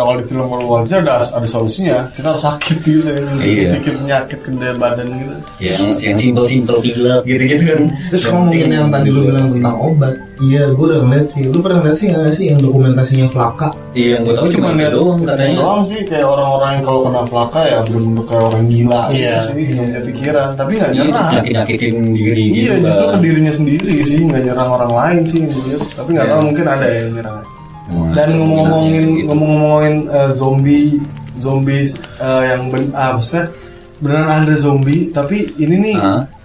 [0.00, 2.08] kalau di film World War Z ada ada solusinya.
[2.10, 3.76] Kita harus sakit gitu, Iya.
[3.76, 5.34] sedikit penyakit ke badan gitu.
[5.60, 7.80] yang yang simpel simpel gila gitu gitu kan.
[8.08, 11.78] terus ngomongin yang tadi lu bilang tentang obat iya gue udah ngeliat sih lu pernah
[11.84, 15.56] ngeliat sih nggak sih yang dokumentasinya Flaka Iya yang gue tahu cuma itu doang katanya.
[15.60, 19.34] Doang sih kayak orang-orang yang kalau kena flaka ya benar-benar kayak orang gila Iya.
[19.34, 20.48] gitu sih, yang punya pikiran.
[20.54, 21.26] Tapi nggak Iya, nyerah.
[21.28, 23.20] sakit nyakitin diri Iya, gitu justru ke kan.
[23.20, 25.82] dirinya sendiri sih, nggak nyerang orang lain sih dilihat.
[25.92, 27.38] Tapi nggak tahu mungkin ada yang nyerang.
[28.10, 29.26] Dan ngomong-ngomongin Gitu.
[29.26, 30.88] ngomong-ngomongin eh, zombie
[31.40, 31.86] zombie
[32.20, 33.50] eh, yang ben, ah, maksudnya
[33.98, 35.96] beneran ada zombie, tapi ini nih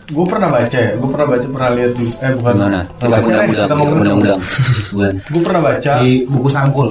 [0.05, 2.81] gue pernah baca ya, gue pernah baca pernah lihat di eh bukan Gimana?
[3.01, 3.63] pernah Kita baca, kita.
[4.93, 5.13] Bukan.
[5.33, 5.91] Gue pernah baca.
[5.97, 6.87] Di buku sampul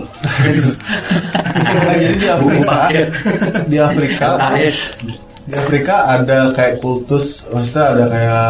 [1.95, 2.77] jadi di Afrika.
[3.71, 4.29] Di Afrika.
[5.45, 8.49] Di Afrika ada kayak kultus maksudnya ada kayak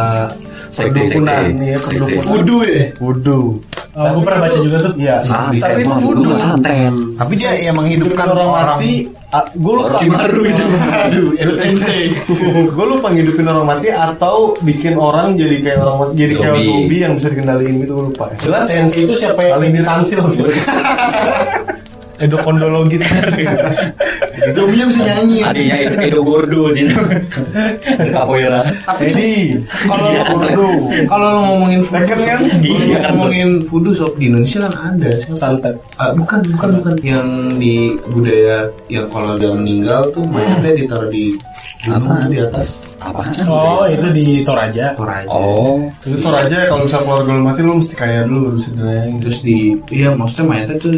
[0.70, 1.42] Sekte, perdukunan.
[1.58, 2.24] nih ya perdukunan.
[2.30, 2.82] Wudu ya?
[3.02, 3.40] Wudu
[3.94, 4.92] Oh, gue pernah baca juga tuh.
[4.98, 6.90] iya tapi itu wudu santet.
[7.14, 8.94] tapi dia yang hidupkan menghidupkan orang orang mati
[9.54, 10.64] gue lupa Orochimaru itu.
[11.06, 11.26] aduh
[12.74, 16.98] gue lupa ngidupin orang mati atau bikin orang jadi kayak orang mati jadi kayak Zombie.
[17.06, 19.72] yang bisa dikendaliin gitu gue lupa jelas Sensi itu siapa yang Paling
[22.14, 22.20] mirip.
[22.20, 22.24] tansil?
[22.24, 22.96] endokondologi
[24.54, 26.84] zombinya bisa nyanyi Adanya Edo, Edo Gordo sih.
[28.14, 28.60] Capoeira.
[28.98, 29.28] jadi
[29.84, 30.22] kalau Iya.
[30.30, 30.70] wudu
[31.06, 32.40] kalau lo ngomongin Tekken kan?
[32.60, 32.98] Iya.
[33.10, 35.74] ngomongin voodoo sob di Indonesia kan ada Santet.
[35.96, 41.34] Ah, bukan bukan bukan yang di budaya yang kalau dia meninggal tuh mayatnya ditaruh di
[41.82, 42.30] gunung Apaan?
[42.30, 43.32] di atas Apaan?
[43.44, 44.94] Oh, itu di Toraja.
[44.94, 45.84] Toraja Oh.
[46.00, 48.56] itu tuh aja kalau misalnya keluarga lu mati lu mesti kaya dulu
[49.18, 49.58] terus di
[49.90, 50.92] iya maksudnya mayatnya tuh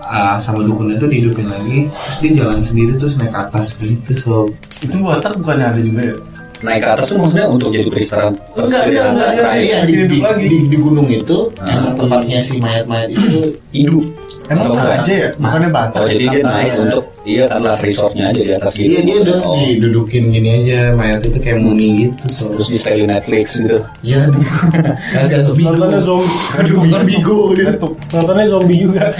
[0.00, 4.12] ah, sama dukunnya tuh dihidupin lagi terus dia jalan sendiri terus naik ke atas gitu
[4.16, 4.48] sob
[4.84, 6.16] itu Batak bukannya ada juga ya
[6.56, 9.60] Naik ke atas tuh maksudnya untuk jadi peristirahatan Enggak, enggak, enggak, terakhir.
[9.60, 9.78] iya.
[9.84, 10.46] di, di, lagi.
[10.48, 13.40] di, di gunung itu emang tempatnya si mayat-mayat itu
[13.76, 14.04] Hidup.
[14.48, 18.52] emang aja ya bukannya Batak Oh jadi dia naik untuk iya last resortnya aja di
[18.52, 18.86] atas gitu.
[18.86, 19.58] iya dia udah Oh.
[19.58, 23.78] didudukin gini aja mayat itu kayak mumi gitu sob Terus di setelin Netflix gitu.
[24.00, 24.30] iya
[25.20, 26.30] agak lebih Nontonnya zombie.
[26.54, 27.70] aduh nonton bigo dia
[28.08, 29.04] Nontonnya zombie juga.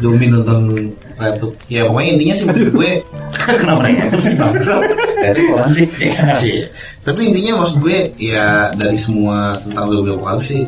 [0.00, 2.90] zombie nonton laptop ya pokoknya intinya sih menurut gue
[3.60, 4.52] kenapa naik laptop sih bang
[5.20, 5.88] Dari orang sih.
[6.40, 6.58] Sih.
[7.00, 10.64] Tapi intinya maksud gue ya dari semua tentang zombie apokalips sih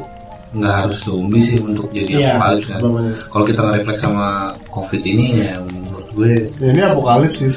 [0.53, 2.81] nggak harus zombie sih untuk jadi Iya, apokalips kan.
[3.33, 4.27] Kalau kita nge-refleks sama
[4.69, 6.29] covid ini ya menurut gue
[6.61, 7.53] Ya, ini apokalips sih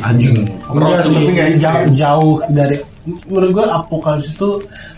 [0.00, 0.48] anjing.
[0.72, 2.76] Enggak sih, jauh, jauh dari
[3.24, 4.48] menurut gue apokalips itu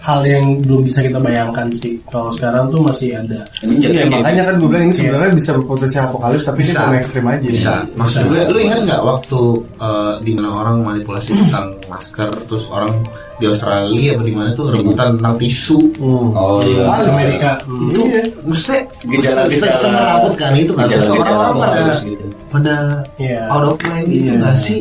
[0.01, 2.01] hal yang belum bisa kita bayangkan sih.
[2.05, 3.45] Kalau sekarang tuh masih ada.
[3.61, 6.81] Ini Iya jadi makanya kan gue bilang ini sebenarnya bisa berpotensi apokalips tapi ini Bisa.
[6.81, 7.75] cuma ekstrim aja Bisa.
[7.93, 9.41] Maksud gue, lu ingat nggak waktu
[9.79, 12.93] eh, di mana orang manipulasi tentang masker, terus orang
[13.37, 15.79] di Australia apa di mana tuh rebutan tentang tisu.
[16.01, 16.85] Oh iya.
[16.95, 17.51] Di Amerika.
[17.63, 17.89] Hmm.
[17.89, 18.01] Itu
[18.43, 20.85] maksudnya Gejala-gejala- se- menakutkan itu kan.
[20.87, 22.27] Terus Gejala-gejala orang-orang pada gitu.
[22.49, 22.75] pada
[23.17, 23.41] Iya.
[23.49, 24.41] out of mind gitu Iya.
[24.41, 24.81] nggak sih?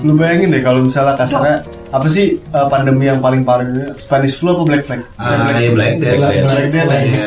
[0.00, 1.56] Lu bayangin deh kalau misalnya kasarnya
[1.94, 3.94] apa sih uh, pandemi yang paling parah dunia?
[3.96, 5.06] Spanish flu apa Black Plague?
[5.14, 6.18] Ah, iya Black Death.
[6.18, 6.98] Black- Black Death ya?
[7.00, 7.26] Iya.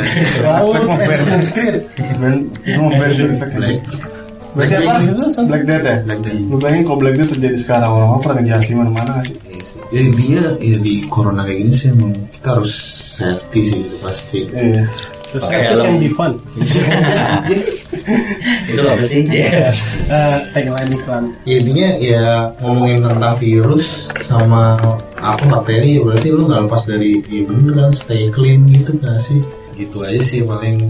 [1.07, 1.76] Assassin's Creed.
[2.20, 3.36] Ben- Itu mau Black Death.
[3.55, 3.78] Black.
[4.51, 4.99] Black Death apa?
[4.99, 5.95] Black- Black Death ya?
[6.03, 6.39] Black Death.
[6.43, 9.36] Lu bayangin kalau Black Death terjadi sekarang orang-orang pernah ngejar di mana-mana sih?
[9.88, 12.74] Ya intinya ya di corona kayak gini sih emang kita harus
[13.15, 14.39] safety sih pasti.
[14.51, 14.84] Iya.
[15.28, 15.84] Terus it helm.
[15.84, 16.32] can be fun.
[18.71, 19.28] Itu apa sih?
[19.28, 19.75] Iya.
[20.07, 21.23] Eh, tagline iklan.
[21.43, 22.23] Ya intinya ya
[22.63, 24.80] ngomongin tentang virus sama
[25.19, 29.19] apa bakteri ya berarti lu nggak lepas dari ya bener kan stay clean gitu kan
[29.19, 29.43] sih.
[29.75, 30.88] Gitu aja sih paling.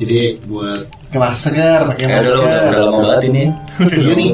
[0.00, 2.80] Jadi buat Pakai masker, pakai Kayak udah, udah, udah masker.
[2.80, 3.44] lama banget ini.
[4.08, 4.26] ini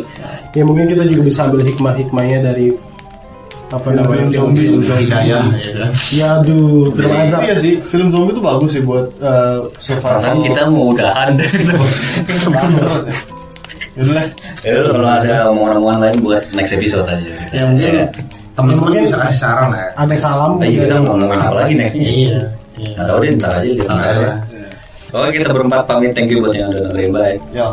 [0.55, 2.73] Ya mungkin kita juga bisa ambil hikmah-hikmahnya dari
[3.69, 4.81] apa namanya Film zombie.
[4.81, 5.37] film ya
[5.77, 5.91] kan.
[6.09, 7.41] Ya aduh, film azab.
[7.45, 10.41] Iya sih, film zombie itu bagus sih buat uh, survival.
[10.41, 11.51] Kita mau udahan deh.
[11.53, 12.65] Terus ya.
[13.99, 14.27] Yaudah lah.
[14.63, 17.29] Ya kalau ada omongan-omongan lain buat next episode aja.
[17.51, 18.09] Ya mungkin
[18.55, 19.81] teman-teman Mungkin- bisa kasih saran lah.
[19.85, 19.91] ya.
[19.99, 20.51] Ada salam.
[20.57, 22.09] Nah, iya, kita mau ngomongin apa lagi nextnya?
[22.09, 22.39] Iya.
[22.79, 23.87] Nggak tahu deh, ntar aja lihat.
[23.91, 24.29] Ntar aja.
[25.09, 26.13] Oke, kita berempat pamit.
[26.15, 27.11] Thank you buat yang udah dengerin.
[27.11, 27.37] Bye.
[27.51, 27.67] Ya.